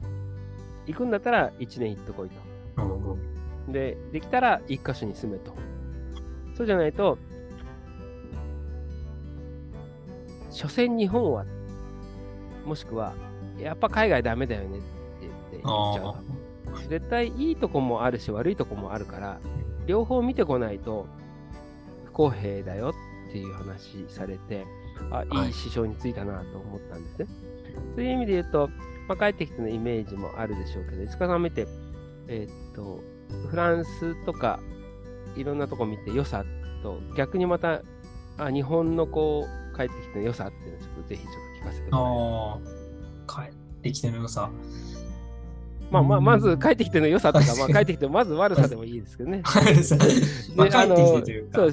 [0.85, 2.35] 行くんだったら1年行ってこいと。
[2.83, 3.35] うん
[3.71, 5.53] で、できたら一箇所に住めと。
[6.55, 7.17] そうじゃないと、
[10.51, 11.45] 所詮日本は、
[12.65, 13.13] もしくは、
[13.59, 14.87] やっぱ海外ダメだよねって
[15.21, 16.89] 言って言っちゃあう。
[16.89, 19.39] 絶対いいとこもあるし悪いとこもあるから、
[19.85, 21.07] 両方見てこないと
[22.05, 22.93] 不公平だよ
[23.29, 24.65] っていう話されて、
[25.11, 27.27] あ、はいいい師匠についたなと思ったんですね。
[27.95, 28.69] そういう意味で言うと、
[29.07, 31.67] まあ、帰ってきてのイメージもあるでしょうけど、石川さん見て、
[32.27, 33.01] えーっと、
[33.49, 34.59] フランスとか
[35.35, 36.43] いろんなとこ見て良さ
[36.81, 37.81] と逆にまた
[38.37, 42.05] あ日本のこう帰ってきての良さっていうのをちょっとぜひちょっと聞かせてください。
[42.05, 44.49] ああ、帰ってきての良さ。
[45.91, 49.43] まあまあまず帰ってきての良さとか、 まあ帰ってきてまず悪さでもいいですけどね。
[49.45, 49.97] 帰るさ
[50.55, 51.57] まあで帰ってきてというか。
[51.57, 51.71] そう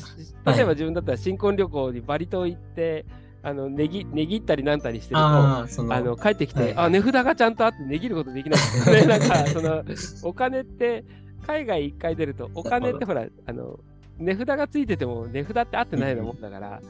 [0.55, 3.05] 例えば自分だったら新婚旅行にバリ島行って、
[3.45, 6.86] あの値切値切ったりなんたりしてると、あの、の帰ってきて、はいはい。
[6.86, 8.61] あ値札がちゃんとあって値切ることできない。
[8.61, 9.07] ん でね。
[9.07, 9.84] なんかその
[10.22, 11.05] お金って
[11.47, 13.80] 海外一回出るとお金ってほらあの
[14.18, 16.80] 値札がついてても値札って合ってないようなもんだから、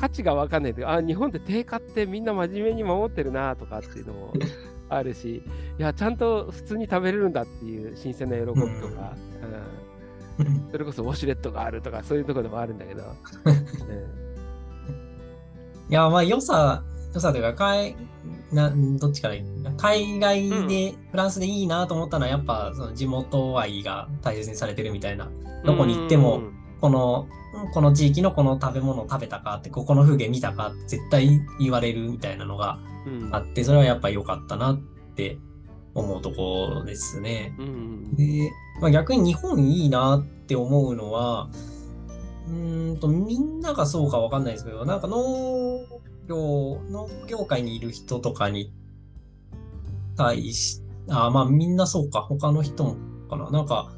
[0.00, 4.32] 価値が分かんないとあ日本って定価ってみんな真面目に守ってるなとかっていうのも
[4.88, 5.36] あるし
[5.78, 9.14] いやちゃんと普通に食べれるんだっていう新鮮な喜びとか、
[10.38, 10.68] うん。
[10.72, 13.02] それこそウォシュレットがあるとかそういうところでもあるんだけど、
[13.44, 13.50] う
[14.26, 14.29] ん
[15.90, 17.96] いや、まあ、良さ、良さというか、海、
[18.52, 19.34] な、どっちから
[19.76, 25.28] 海外で、フランスでいいなと思ったのは、やっぱ、その地元愛が大切にされてるみたいな。
[25.64, 26.42] どこに行っても、
[26.80, 27.26] この、
[27.74, 32.78] この地域のこの食べ物を食べたかって、ここの風景見たかって絶対言われるみたいなのが
[33.32, 34.80] あって、それはやっぱ良かったなっ
[35.16, 35.38] て
[35.94, 37.52] 思うところですね。
[38.16, 41.50] で、まあ、逆に日本いいなって思うのは、
[42.50, 45.84] うーんと、みんながそうかわかんないですけど、なんか農
[46.28, 48.72] 業、農業界にいる人とかに
[50.16, 52.96] 対し、あ、まあみんなそうか、他の人も
[53.28, 53.50] かな。
[53.50, 53.92] なんか、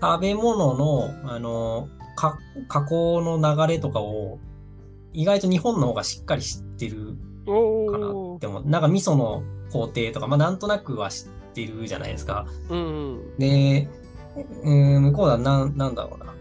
[0.00, 2.38] 食べ物の、あの、か
[2.68, 4.38] 加工の流れとかを
[5.12, 7.16] 意外と日本の方がしっかり知ってる
[7.90, 12.46] かなおでもなんか味噌の工程とか、まあ、なんとなくは知ってるじゃないですか。
[12.70, 13.38] うんうん。
[13.38, 13.88] で、
[14.62, 16.34] うん、向こうはなんなんだろうな。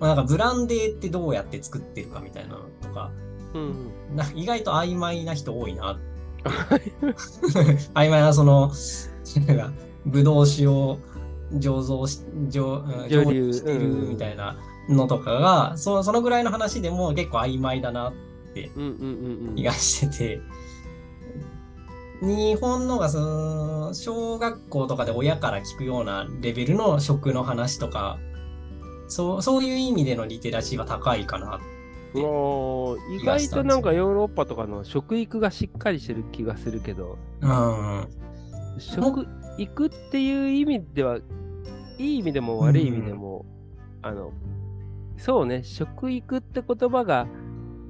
[0.00, 3.10] まあ、なんかブランデーってどうやって作ってるかみたいなのとか、
[3.54, 5.98] うんな意外と曖昧な人多いな。
[7.94, 8.70] 曖昧なその、
[9.46, 9.72] なんか
[10.06, 10.98] ブドウ酒を
[11.52, 12.20] 醸造し、
[12.50, 14.56] 醸うん蒸留蒸留してるうんみたいな
[14.88, 18.12] のとかが、そそのぐらいの話でも結構曖昧だな
[18.76, 19.56] うんうんうんうん。
[19.56, 20.40] 気がしてて、
[22.20, 28.18] 日本のがその小学校とかで親から聞くようなレベルの食の話とか、
[29.08, 31.60] そうそういう意味でのリテラシーは高いかな。
[32.14, 38.08] もう意外となんかヨーロッパとかの食育がしっかりしてる気がするけど、うん。
[38.78, 39.26] 食
[39.58, 41.18] 育っていう意味では、
[41.98, 43.44] いい意味でも悪い意味でも、
[44.02, 44.32] あの、
[45.18, 47.26] そうね、食育って言葉が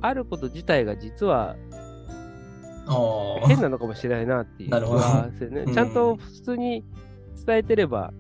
[0.01, 1.57] あること自体が実は
[2.87, 5.71] あ変なのかもしれないなっていう 気なるほどはするねう。
[5.71, 6.85] んちゃんと普通に
[7.47, 8.13] 伝えてれば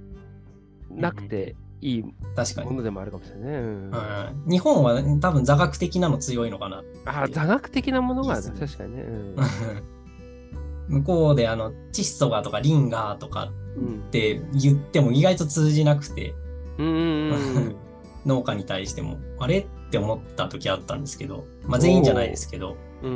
[0.90, 2.04] なくていい
[2.34, 2.70] あ、確かに。
[2.70, 3.58] ものでもあるかもしれないね。
[3.58, 3.90] うん。
[3.90, 6.82] うん、日本は多分座学的なの強いのかな。
[7.04, 8.50] あ座学的なものがね。
[8.58, 9.02] 確かにね。
[9.02, 9.36] うん。
[11.00, 13.98] 向こうであの、窒素がとかリンガーとかうん。
[14.08, 16.34] って言っても意外と通じなくて、
[16.78, 17.76] うん
[18.26, 23.08] 農家に対しても、あれって思った時あったんですけど、まあ全員じゃないですけど、そ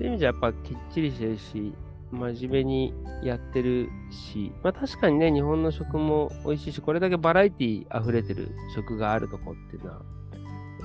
[0.00, 1.72] ういう意味じゃやっぱきっちりしてるし、
[2.12, 10.02] 真面目にやってるし、まあ確かにね、日本の食も美味しいし、これだけバラエティ溢れてる食があるとこっていうのは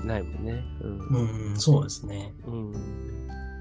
[0.06, 0.64] ないもんね。
[0.82, 1.50] うん。
[1.50, 2.34] うん、そうですね。
[2.46, 2.74] うん。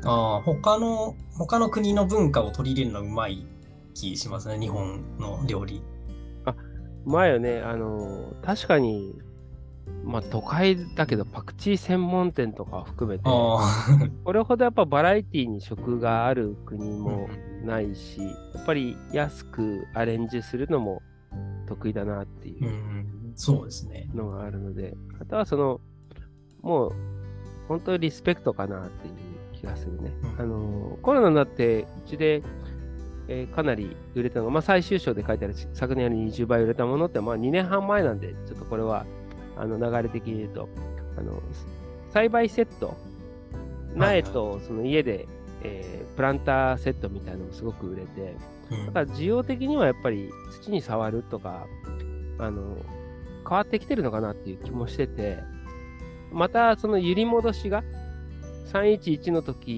[0.05, 3.47] ああ、他の、他の国の文化を取り入れるのはうまい
[3.95, 5.83] 気しますね、日本の料理。
[7.05, 9.15] 前よね、あの、確かに、
[10.05, 13.87] まあ都会だけどパクチー専門店とか含めて、あ
[14.25, 17.29] これほどやっぱバラエティに食がある国あ、も
[17.65, 18.21] ないし、
[18.55, 21.03] やっぱり安くアレンジするのも
[21.67, 24.09] 得意だなっていううんそうですね。
[24.15, 25.81] のがあるので、あとはその、
[26.63, 26.93] もう
[27.69, 29.15] 本当にリスペクトかなっていう
[29.53, 30.13] 気がするね。
[30.23, 32.43] うんあのコロナになって、うちで、
[33.29, 39.05] えーかなり売れたのが、まあ、最終章で書いてある昨年より20倍売れたものって、まあ、2年半前なんで、ちょっとこれは
[39.57, 40.69] あの流れ的に言うと、
[41.19, 41.43] あの
[42.13, 42.97] 栽培セット、
[43.95, 45.27] 苗とその家で、
[45.63, 48.35] えープランターセットみたいなのもすごく売れて、
[48.71, 48.87] うん。
[48.87, 50.31] だから需要的にはやっぱり
[50.63, 51.67] 土に触るとか、
[52.39, 52.79] あの、
[53.49, 55.39] 変わってきてるのかなっていう気もしてて、
[56.33, 57.85] またその揺り戻しが、
[58.73, 59.69] 311の時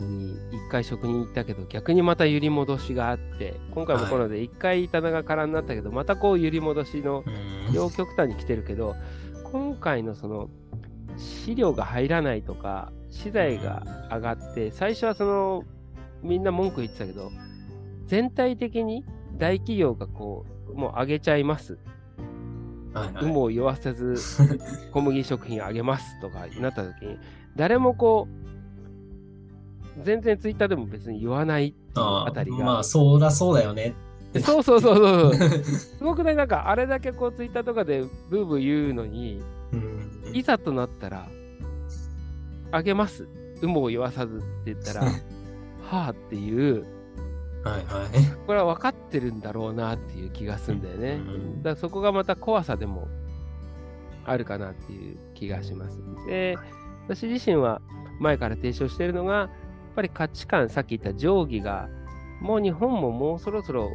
[0.00, 0.34] に
[0.68, 7.74] 1回職人行ったけど、逆にまた揺り戻しがあって、今回もコロナで1回棚が空になったけど、またこう揺り戻しのうん。
[7.74, 8.96] 両極端に来てるけど、今
[9.78, 10.48] 回のその
[11.16, 15.64] 飼料が入らないとか、資材が上がって、最初はその
[16.22, 17.30] みんな文句言ってたけど、
[18.06, 19.04] 全体的に
[19.36, 21.78] 大企業がこう、もう上げちゃいます。
[22.94, 24.16] はいはい有無を言わせず
[24.92, 27.18] 小麦食品上げますとかなった時に、
[27.54, 28.26] 誰もこ
[30.00, 32.64] う、全然ツイッターでも別に言わないああたりが。
[32.64, 33.94] まあ、そうだそうだよね。
[34.40, 35.34] そうそうそうそう。
[35.64, 39.57] すごくね、なんかあれだけこうツイッターとかでブーブー言うのに、うん
[40.32, 41.28] いざとなったら、
[42.70, 43.28] あげます。
[43.62, 46.86] 有無を言わさずって言ったら、はあっていう、
[47.64, 48.08] はいはい。
[48.46, 51.12] これは分かってるんだろうなっていう気がするんだよね。
[51.12, 53.08] うんだからそこがまた怖さでも
[54.24, 55.98] あるかなっていう気がします。
[56.26, 56.56] で、
[57.06, 57.80] 私自身は
[58.20, 59.48] 前から提唱しているのが、やっ
[59.96, 61.88] ぱり価値観、さっき言った定規が、
[62.40, 63.90] もう日本ももうそろそろ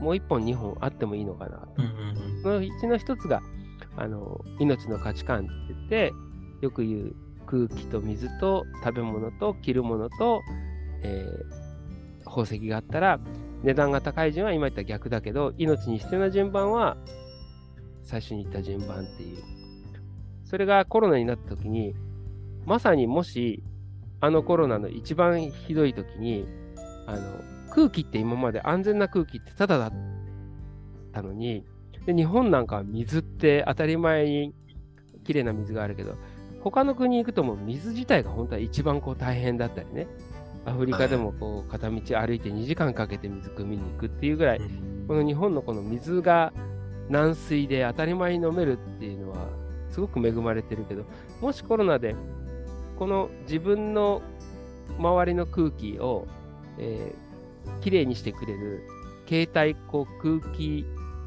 [0.00, 1.68] もう一本二本あってもいいのかなと。
[1.78, 3.42] うんうんそのうちの一つが、
[3.96, 6.12] あの、命の価値観って言って、
[6.60, 7.16] よく言う
[7.46, 10.42] 空気と水と食べ物と着るものと、
[11.02, 11.66] えー
[12.26, 13.20] 宝石があったら、
[13.62, 16.96] 値段が高い順は今言った逆だけど、命に必要な順番は
[18.02, 19.38] 最初に言った順番っていう。
[20.44, 21.94] それがコロナになった時に、
[22.66, 23.62] まさにもし、
[24.20, 26.46] あのコロナの一番ひどい時に、
[27.06, 27.22] あの、
[27.70, 29.92] 空気って今まで安全な空気ってただだっ
[31.12, 31.64] たのに、
[32.06, 34.54] で日本なんかは水って当たり前に
[35.24, 36.14] 綺麗な水があるけど、
[36.62, 40.06] 他の国行くともう水自体が本当は一番こう大変だったりね。
[40.64, 46.52] アフリカでもこう片道歩いて2時間かけて水汲みに行くっていうぐらい、うんこの日本のこの水が
[47.08, 49.48] 軟水で当たり前に飲めるっていうのは
[49.88, 51.04] すごく恵まれてるけど、
[51.40, 52.16] もしコロナで
[52.98, 54.22] この自分の
[54.98, 56.26] 周りの空気を、
[56.78, 58.88] えー、きれいにしてくれる
[59.28, 60.84] 携帯こう空気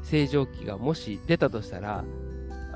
[0.08, 2.04] 清浄機がもし出たとしたら、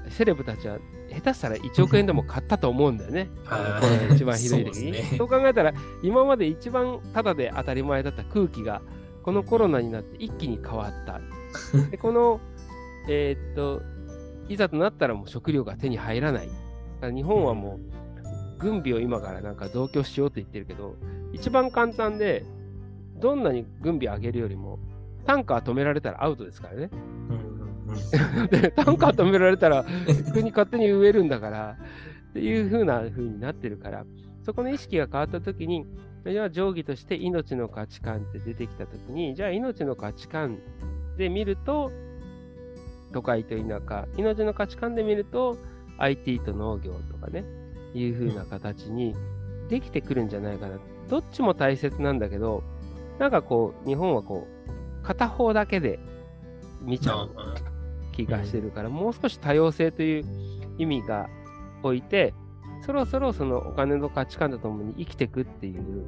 [0.08, 0.78] セレブたちは
[1.10, 3.28] 下手したら1億円でも買ったと思うんだよね。
[3.44, 3.62] コロ
[4.08, 4.82] ナ一番ひどい時に。
[4.82, 5.72] そう、ね,、そう考えたら、
[6.02, 8.82] 今まで一番タダで当たり前だった空気が、
[9.22, 11.20] このコロナになって一気に変わった。
[11.90, 12.40] でこの、
[13.08, 13.82] えー、っと、
[14.48, 16.48] いざとなったらもう食料が手に入らない。
[17.02, 20.96] 日本はもう、軍備を今からなんか増強しようと言ってるけど、
[21.32, 22.44] 一番簡単で、
[23.16, 24.78] どんなに軍備上げるよりも、
[25.26, 26.90] タンカー止められたらアウトですからね。
[28.50, 29.84] でタンカー止められたら
[30.32, 31.76] 国勝手に植えるんだから
[32.30, 34.04] っていう風な風になってるから
[34.42, 35.86] そこの意識が変わった時に
[36.26, 40.58] じゃあ定規として命の価値観って出てきた時にじゃあ命の価値観
[41.16, 41.92] で見ると
[43.12, 45.56] 都会と田舎命の価値観で見ると
[45.98, 47.44] IT と農業とかね
[47.94, 49.14] いう風な形に
[49.68, 52.64] できてくるんじゃないかなどっちも大切なんだけど
[53.18, 54.53] なんかこう日本はこう
[55.04, 55.98] 片方だけで
[56.82, 57.30] 見ちゃう
[58.12, 60.24] 気がしてるから、もう少し多様性という
[60.78, 61.28] 意味が
[61.82, 62.34] 置いて、
[62.84, 66.04] そろそろそのお金の価値観とともに生きていくっていう、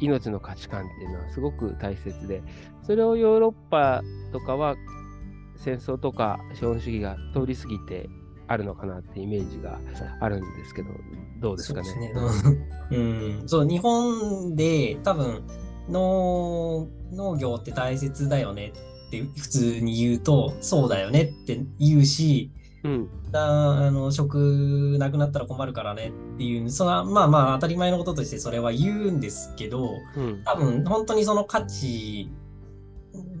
[0.00, 2.42] 命の価値観っていうのはすごく大切で、
[2.82, 4.02] それをヨーロッパ
[4.32, 4.76] とかは
[5.56, 8.08] 戦争とか資本主義が通り過ぎて
[8.46, 9.80] あるのかなってイメージが
[10.20, 10.88] あるんですけど、
[11.40, 11.88] どうですかね？
[11.88, 12.00] そう
[12.52, 12.68] ね。
[12.90, 15.42] うん、そう日本で多分
[15.88, 18.72] 農農業って大切だよね
[19.08, 22.50] って普通に言うと、そうだよねって言うし、
[22.84, 32.30] うん、あの食なくなったら困るからねっていうそのまあまあ当たり前のこととしてそれは言うんですけど、うん、多分本当にその価値、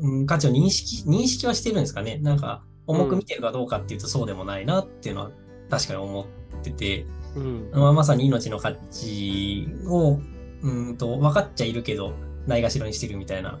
[0.00, 2.18] うん、価値を認識認識はしてるんですかね。
[2.18, 5.30] なんか重く見てるかどうかっていうとそうでもないなっていうのは
[5.70, 6.26] 確かに思っ
[6.62, 7.70] てて、うん。
[7.72, 10.20] まあ、まさに命の価値を
[10.62, 12.14] うんと分かっちゃいるけど
[12.46, 13.58] ないがしろにしてるみたいな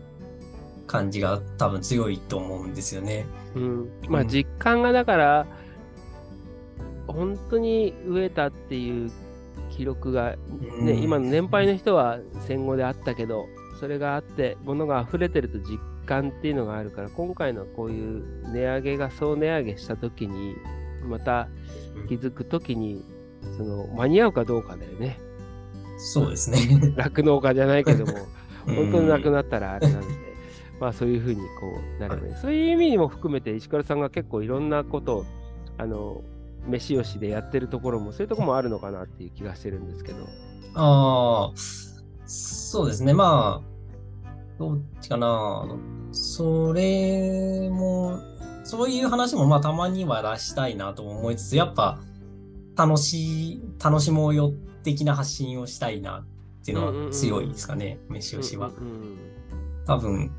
[0.86, 3.26] 感じが多分強いと思うんですよね。
[3.54, 5.46] うん、まあ実感がだから、
[7.08, 9.10] うん、本当に飢えたっていう
[9.70, 10.36] 記録が、
[10.80, 13.46] ね、うん、今の年配の人は戦後であったけど
[13.80, 20.54] それがあって物が溢れてると実感っていうのがあるから今回のこういう値上げが総値上げした時に
[21.06, 21.48] また
[22.08, 23.04] 気づく時に、
[23.56, 25.18] その間に合うかどうかだよね。
[25.98, 26.58] そうですね。
[26.96, 28.12] 酪農家じゃないけども、
[28.66, 30.06] 本当になくなったらあれなので。
[30.78, 35.24] まあそういうふうにこうなればいい、そういう意味にも含めて石倉さんが結構いろんなことを
[35.78, 36.22] あの
[36.68, 40.18] 飯吉でやってるところもそういうところもあるのかなっていう気がしてるんですけど。
[40.74, 41.52] ああ、
[42.26, 43.14] そうですね。
[43.14, 45.66] まあ、どっちかな。
[46.12, 48.18] それも、
[48.64, 52.00] そういう話もまあたまには出したいなと思いつつ、やっぱ
[52.76, 54.52] 楽しい、楽しもうよ
[54.82, 56.26] 的な発信をしたいな
[56.66, 58.72] っていうのは強いですかね、飯吉は。
[59.86, 60.32] 多分、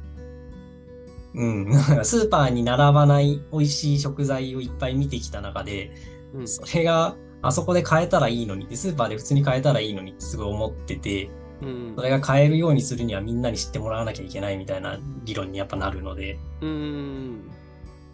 [1.35, 1.73] うん、
[2.03, 5.91] スーパーに並ばない美味しい食材をいっぱい見てきた中で、
[6.33, 11.29] うん、それがあそこで買えたらいいのにスーパーで普通に買えたらいいのにってすごい思ってて、
[11.61, 17.49] うん、それが買えるようにするにはみんなに知ってもらわなきゃいけないみたいな理論にやっぱなるので、うん、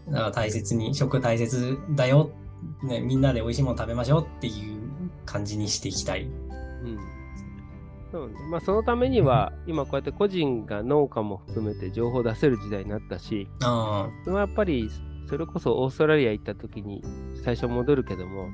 [0.07, 2.29] だから大切に食大切だよ、
[2.83, 6.25] ね、みんなで美味しいもの食べましょうっていう感じにしていきたい。
[6.25, 7.22] うん
[8.13, 8.35] そうね。
[8.47, 14.87] まあ、そのためには、今こうやって個人が農家も含めて情報を出せる時代になったし、あそれはやっぱり、
[15.27, 17.01] それこそオーストラリア行った時に
[17.43, 18.49] 最初戻るけども、やっ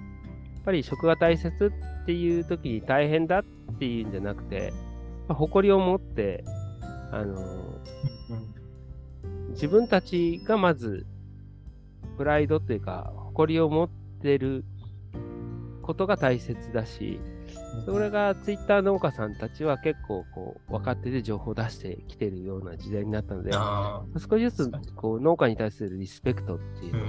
[0.64, 3.44] ぱり食が大切っていう時に大変だっ
[3.78, 4.72] ていうんじゃなくて、
[5.28, 6.46] まあ、誇りを持って、
[7.12, 7.76] あの
[9.50, 11.06] 自分たちがまず、
[12.18, 13.90] プライドというか、誇りを持っ
[14.22, 14.64] てる
[15.82, 17.20] ことが大切だし、
[17.86, 27.08] それがツイッター農家さんたちは結構こう分かってて情報を出してきてるような時代になったので、少しずつこう農家に対するリスペクトっていうのは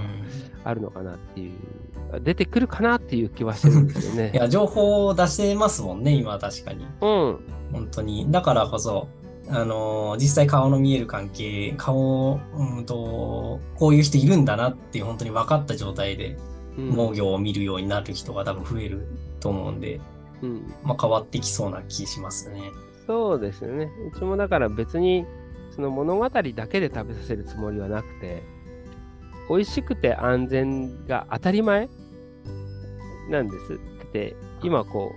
[0.63, 4.31] あるのかなっていう、出てくるかなっていう気はしてるんですよね。
[4.35, 6.85] いや、情報を出してますもんね、今確かに。
[7.01, 7.39] うん。
[7.71, 8.31] 本当に。
[8.31, 9.07] だからこそ、
[9.49, 16.37] あのー、実際顔の見える関係、顔、うんと、こういう人いるんだなっていう本当に分かった状態で
[16.77, 19.07] 農業を見るようになる人が多分増える
[19.39, 20.01] と思うんで、うん、
[20.83, 22.61] まあ、変わってきそうな気しますね。
[23.07, 23.89] そうですよね。
[24.13, 25.25] うちもだから別に
[25.75, 28.43] その物語だけで食べさせるつもりはなくて、
[29.49, 31.89] 美味しくて安全が当たり前
[33.29, 33.79] なんです。
[34.13, 35.11] で、今こ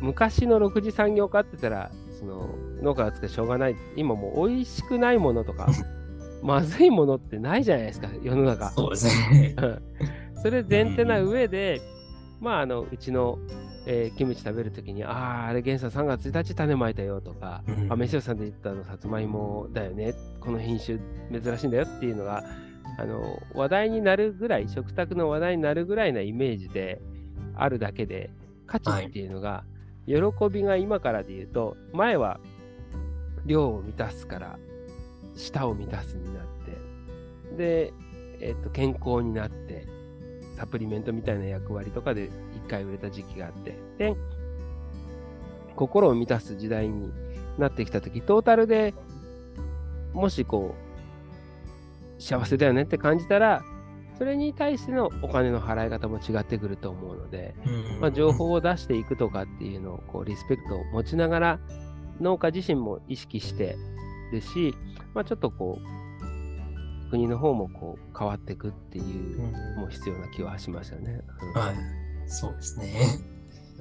[0.00, 3.76] う、昔の6次産業化って言ったら、その農家が作ってしょうがない。
[3.96, 5.68] 今もう美味しくないものとか、
[6.42, 8.70] まずいものってないじゃないですか、世の中。
[8.70, 9.54] そうですね。
[10.42, 11.80] それ前提な上で、
[12.40, 13.38] まあ、あの、うちの
[13.92, 21.00] えー、キムチ食べるときに、ああ、あれ、源さん3月1日種まいたよとか、うん、あ、飯尾さんで言ったのさつまいもだよね、この品種
[21.42, 22.44] 珍しいんだよっていうのが
[22.98, 27.02] あの話題になるぐらい、食卓の話題になるぐらいなイメージで
[27.56, 28.30] あるだけで、
[28.64, 29.64] 価値っていうのが、
[30.06, 30.14] 喜
[30.48, 32.38] びが今からで言うと、前は
[33.44, 34.58] 量を満たすから
[35.34, 36.44] 舌を満たすになっ
[37.56, 37.92] てで、
[38.40, 39.88] えっと健康になって
[40.56, 43.76] サプリメントみたいな役割とかで一回売れた時期があって。
[43.98, 44.16] で
[45.76, 47.10] 心を満たす時代に
[47.58, 48.92] なってきた時トータルで
[50.12, 50.74] もしこ
[52.18, 53.62] う幸せだよねって感じたら
[54.18, 57.54] それに対してのお金の払い方も違ってくると思うので、
[58.00, 61.60] まあ、情報を出していくとかっていうのをこうリスペクトを持ちながら
[62.20, 63.78] 農家自身も意識して
[64.30, 64.74] ですし、
[65.14, 69.40] まあ、ちょっとこう国の方もこう変わっていくっていう
[69.78, 71.22] も必要な気はしましたね。
[71.54, 71.76] うん、はい、
[72.30, 72.94] そうですね。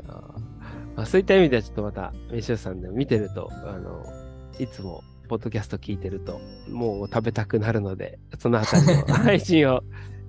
[0.07, 0.35] あ
[0.95, 4.03] まあ、そういった意味ではちょっとまた飯尾さんでも見てるとあの
[4.59, 9.81] いつもポッドキャスト聞いてるともう食べたくなるのでそのあたりの 配信を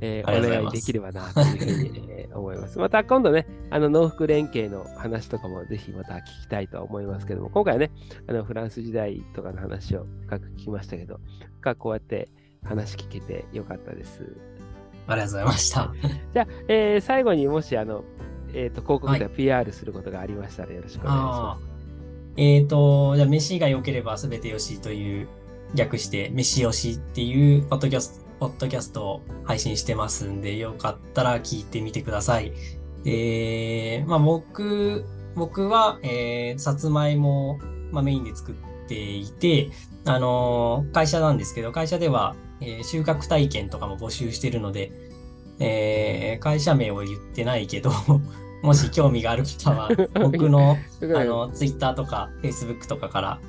[0.03, 2.79] えー、お願いできればなというふうに、えー、思います。
[2.79, 7.91] また今度ね、あの農福連携の話とかもぜひまた聞きたいと思いますけども、今回はね、
[8.27, 11.21] あのフランス時代とかの話を深く聞きましたけど、
[11.61, 12.31] 深くこうやって
[12.65, 14.23] 話聞けてよかったです。
[15.13, 15.93] ありがとうございました。
[16.33, 18.05] じゃあ、えー、最後にもしあの、
[18.53, 21.71] えーと、広告で PR することがありましたらよろしくお願いします。
[22.37, 25.29] えっ、ー、と、じゃあ、飯が良ければ全てよしという、
[25.75, 32.53] 略して、飯よしっていうポッドキャストポッドキャストを配信してますんで、よかったら聞いてみてください。
[33.05, 35.05] で、まあ僕、
[35.37, 37.61] 僕は、えー、さつまいも、
[37.93, 38.55] まあ、メインで作っ
[38.89, 39.71] ていて、
[40.07, 44.93] あのー、会社なんですけど、会社では、えー、収穫体験とかも募集してるので、
[45.59, 47.91] えー、会社名を言ってないけど
[48.63, 49.89] もし興味がある方は、
[50.21, 53.41] 僕の、あの、ツイッターとか、フェイスブックとかから、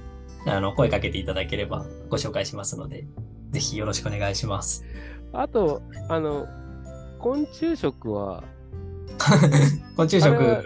[0.45, 3.05] あの、声かけていただければご紹介しますので、
[3.51, 4.85] ぜひよろしくお願いします。
[5.33, 6.47] あと、あの、
[7.19, 8.43] 昆虫食は？
[9.97, 10.61] 昆虫食、は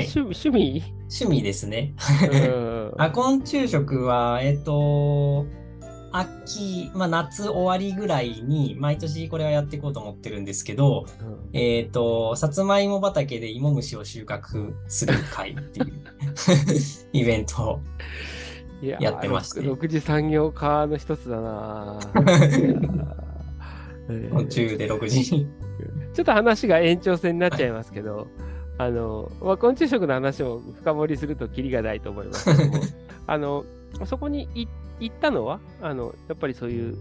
[0.00, 0.82] い、趣趣味？
[1.10, 1.94] 趣味ですね。
[2.98, 5.46] あ昆虫食は、えっと、
[6.12, 15.92] 秋、まあ、夏終わりぐらいに毎年これはやっていこうと思ってるんですけど、うん、えっ、と、さつまいも畑で芋虫を収穫する会っていう
[17.12, 17.80] イベントを
[18.82, 19.60] やってまして。
[19.60, 21.98] 6次産業化の一つだな
[24.30, 25.46] 昆虫で6時に。
[26.14, 28.26] ちょっと話が延長戦になっちゃいますけど、はい、
[28.78, 32.82] あの、まあ、昆虫食の話を深掘りするときりがないと思いますけども、
[33.28, 33.64] あの、
[34.04, 34.72] そこに行っ
[35.10, 36.96] たのは、あの、やっぱりそういう、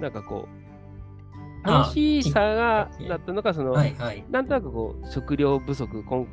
[0.00, 0.48] なんかこ
[1.64, 6.26] う、楽しさがだったのか、その、はいはい、なんとなくこう、食料不足、今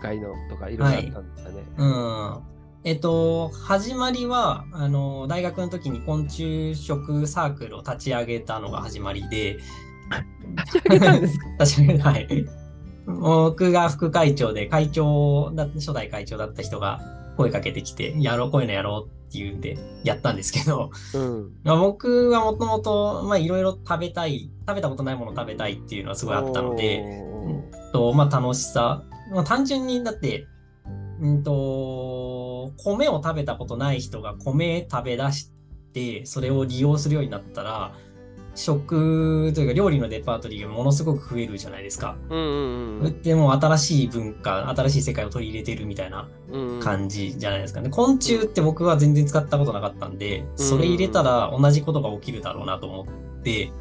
[0.00, 1.56] 回のとかいろいろあったんですかね。
[1.56, 2.42] はい、うん。
[2.84, 9.58] えっと、始まりは、あの、大学の時に昆虫食サークルを立ち上げたのが始まりで、
[10.56, 11.46] 立ち上げたんですか？
[11.60, 12.28] 立ち上げはい。
[13.06, 17.00] 僕が副会長で、会長だ、初代会長だった人が
[17.36, 27.04] 声かけてきて、やろう、こういうのやろうっていうんで、やったんですけど、うん、まあ、僕はもともと、まあ、いろいろ食べたい、食べたことないもの食べたいっていうのはすごいあったので、
[27.92, 30.46] とまあ、楽しさ、まあ、単純にだって、
[31.20, 35.50] うんと、米を食べたことない人が米食べ出し
[35.92, 37.92] て、それを利用するようになったら、
[38.60, 42.16] 食というか料理のデパートリーがものすごく増えるじゃないですか。
[42.28, 46.28] うんうんうん、でも新しい文化、新しい世界を取り入れてるみたいな
[46.82, 47.90] 感じじゃないですかね。
[47.90, 53.06] 昆虫って僕は全然使ったことなかったんで、それ入れたら同じことが起きるだろうなと思
[53.38, 53.72] って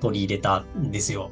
[0.00, 1.30] 取り入れたんですよ。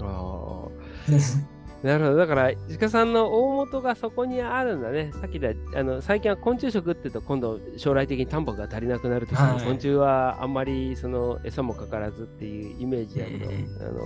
[0.00, 0.68] あ
[1.84, 2.16] なるほど。
[2.16, 5.12] だから、石川さんの大元がそこにあるんだね。
[5.20, 14.00] さっきで、あの最近は昆虫食って言うと、今度将来的にタンパクが足りなくなるとはい、昆虫はあんまりその餌もかからずっていうイメージだけど、あの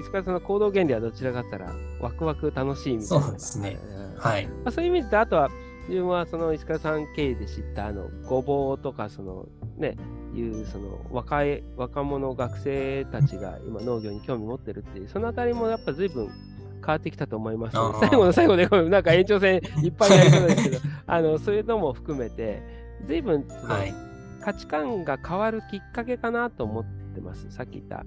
[0.00, 1.70] 石川さんの行動原理はどちらかったら、
[2.00, 3.24] ワクワク楽しいみたいな。
[3.24, 3.78] そうですね。
[4.16, 4.46] はい。
[4.46, 5.50] まあ、そういう意味で、あとは、
[5.88, 9.46] 自分はその石川さん経由で知ったあのごぼうとかその
[9.78, 9.96] ね
[10.34, 16.30] いうその若い若者学生たちが今農業に興味持ってるっていうそのあたりもやっぱ随分
[16.78, 22.62] 変わってきたと思います、ね、最後の最後で、なんか延長戦いっぱいやりそうですけど、 あのそういうのも含めて、
[23.06, 23.94] 随分、はい、
[24.40, 27.50] 価値観が変わるきっかけかなと思ってます。
[27.50, 28.04] さっき言った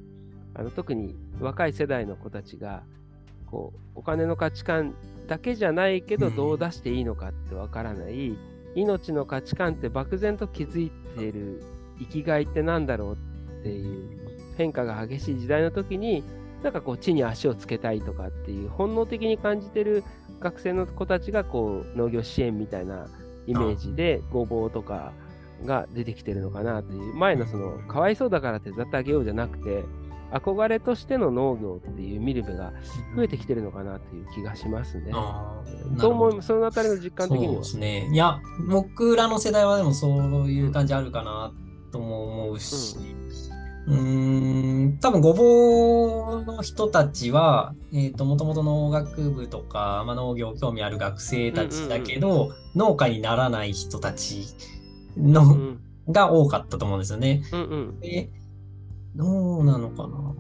[0.54, 2.84] あの特に若い世代の子たちが
[3.46, 4.96] こうお金の価値観
[5.28, 8.38] だけじゃないけどどう出していいのかってわからない、うん、
[8.76, 11.64] 命の価値観って漠然と気づいている
[12.00, 14.10] 生きがいってなんだろうっていう
[14.58, 16.24] 変化が激しい時代の時に
[16.64, 20.04] なんかこう地に足をつけたいとかっていう本能的に感じてる
[20.40, 23.08] 学生の子たちがこう農業支援みたいな
[23.48, 25.14] イメージでごぼうとか
[25.66, 29.84] が出てきてるのかなという前のそのかわいそうだからってざっとあげようじゃなくて
[30.32, 32.72] 憧れとしての農業っていう見る目が
[33.16, 35.12] 増えてきてるのかなという気がしますね。
[35.12, 37.54] どう思なるほうそのあたりの実感的には？
[37.56, 37.64] そうで。
[37.66, 38.10] すね。
[38.14, 38.40] いや、
[38.70, 41.52] 僕らの世代はでもそういう感じあるかな
[41.92, 54.46] とも思うし、うーん、多分ごぼうの人たちは、えっと、もともと農学部とか、まあ、農業興味ある学生たちだけど、農家にならない人たち
[55.18, 57.44] の、うんが多かったと思うんですよね。
[57.52, 58.30] うんうんで、
[59.16, 60.34] どうなのかな。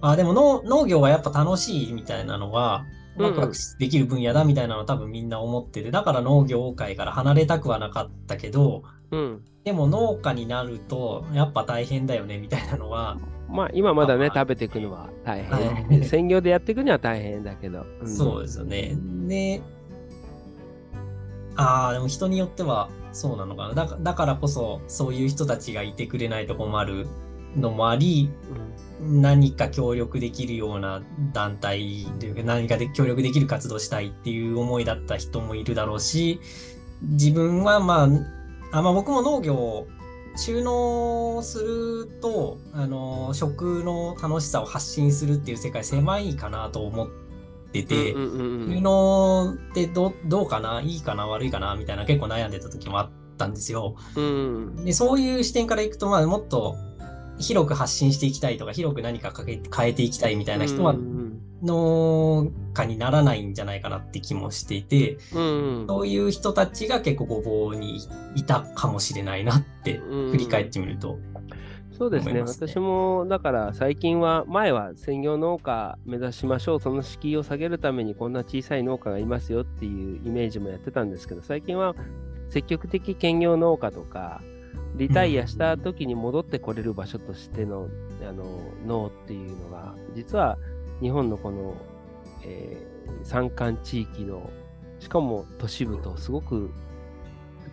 [0.00, 16.00] あ、でも農農業はやっぱ楽しいみたいなのは、うんワクワクできる分野だみたいなのは多分みんな思ってて、だから農業界から離れたくはなかったけど、うんでも農家になるとやっぱ大変だよねみたいなのは、まあ今まだねまあ食べていくのは大は変。
[16.02, 17.80] い 専業でやっていくには大変だけど。
[17.80, 18.96] んそうですよね。
[19.26, 19.62] で、
[21.56, 23.74] ああ、でも人によってはそうなのかな。
[23.74, 27.06] だかだからこそそういう人たちがいてくれないと困る
[27.56, 28.30] のもあり、
[29.00, 36.40] 何か協力できるような団体というか何かで協力できる活動したいっていう思いだった人もいるだろうし
[37.02, 38.08] 自分はまあ
[38.78, 39.88] あまあ僕も農業を
[40.36, 47.08] 収納するとあの食の楽しさを発信するっていう世界狭いかなと思っ
[47.72, 53.96] てて、うんうんうんうん収納ってどどうかないいかな悪いかなみたいな結構悩んでた時もあったんですよ。
[54.16, 56.76] うんでそういう視点からいくと、まあ、もっと
[57.38, 65.86] 広く発信していきたいとか広く何かかけ変えていきたいみたいな人はうん農家にならないんじゃないかなって気もしていてうんうん。
[65.86, 67.98] そういう人たちが結構ごぼうに
[68.34, 71.18] いたかもしれないなってうん振り返ってみると。
[71.96, 72.42] そうですね。
[72.42, 76.80] 私もだから最近は前は専業農家目指しましょう。
[76.80, 81.94] その敷居を下げるためにこんな小さい農家がいますよっていうイメージもやってたんですけど最近は
[82.50, 84.42] 積極的兼業農家とか
[84.94, 87.88] リタイアした時に戻ってこれる場所としての,、
[88.22, 88.44] あの
[88.86, 90.58] 農っていうのが実は
[91.00, 91.74] 日本のこの、
[92.42, 94.50] えー山間地域の
[94.98, 96.70] しかも都市部とすごく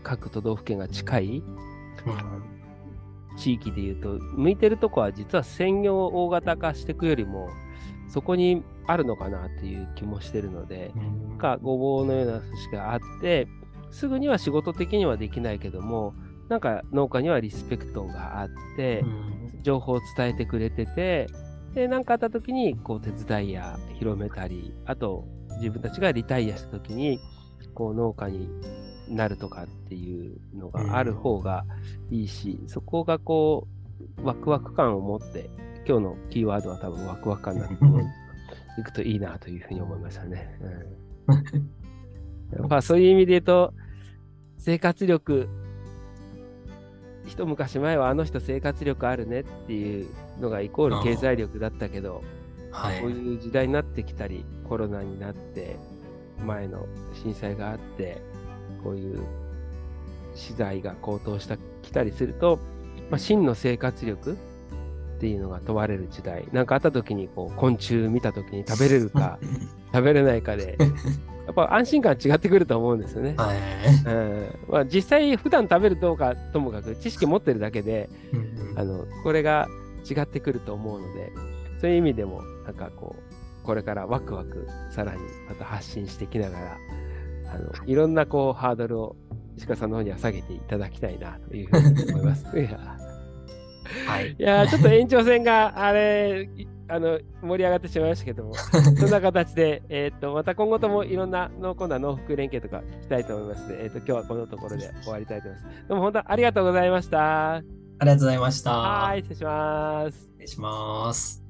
[0.04, 1.44] 各都道府県が近い
[3.38, 7.50] 地域でいうと、向いてるとこは実は専業大型化していくよりも、
[8.10, 11.38] そこにあるのかなっていう気もしてるので、なん。
[11.38, 13.48] かごぼうのような組織があって、
[13.92, 16.14] すぐには仕事的にはできないけども、
[16.52, 19.06] なんか農家にはリスペクトがあって、
[19.64, 21.28] 情報を伝えてくれてて、
[21.74, 25.24] で、何かあった時にこう手伝いや広めたり、あと
[25.62, 27.22] 自分たちがリタイアした時に、
[27.74, 28.50] こう農家に
[29.08, 31.64] なるとかっていうのがある方が
[32.10, 33.70] いいし、そこがこ
[34.20, 35.50] う、ワクワク感を持って、
[35.88, 38.02] 今日のキーワードは多分ワクワク感だと思う。
[38.78, 40.54] いくといいなというふうに思いましたね。
[41.28, 43.74] うん、 やっぱそういう意味で言うと、
[44.58, 45.48] 生活力、
[47.32, 50.08] 一昔前はあの人生活力あるねっていう
[50.42, 52.16] のがイコール経済力だったけど、
[52.72, 55.78] はいこういう時代になってきたり、コロナになって、
[56.46, 58.22] 前の震災があって、
[58.84, 59.24] こういう
[60.36, 62.60] 資材が高騰したきたりすると、
[63.10, 66.48] まあ、真の生活力っていうのが問われる時代。
[66.52, 69.40] なんかあった時にこう昆虫見た時に食べれるか
[69.94, 70.86] 食べれないかで、や
[71.52, 73.36] っぱ安心感違ってくると思うんですよね。
[73.38, 73.58] はい。
[74.06, 74.60] うん。
[74.70, 78.10] まあ、実際普段食べるどうかともかく知識持ってるだけで、
[78.76, 79.68] あのこれが
[80.10, 81.32] 違ってくると思うので、
[81.80, 86.78] そういう意味でも、なんかこう、これからワクワクさらにまた発信していきながら、
[87.54, 89.16] あのいろんなこうハードルを
[89.58, 92.46] 石川さんの方には下げていただきたいなというふうに思います。
[92.58, 92.80] いや。
[94.08, 94.32] はい。
[94.32, 98.54] いやーちょっと延長戦があれいあの盛り上がってしまいましたけども、
[99.00, 105.88] そんな形で、えー、とまた今後ともいろんなの今度は農福連携とか聞きたいと思いますので、えー、と今日はこのところで終わりたいと思います。
[105.88, 107.56] どうも本当ありがとうございました。
[107.56, 107.66] あり
[108.00, 108.72] がとうございました。
[108.72, 110.18] はい、失礼します。
[110.18, 111.41] 失礼します。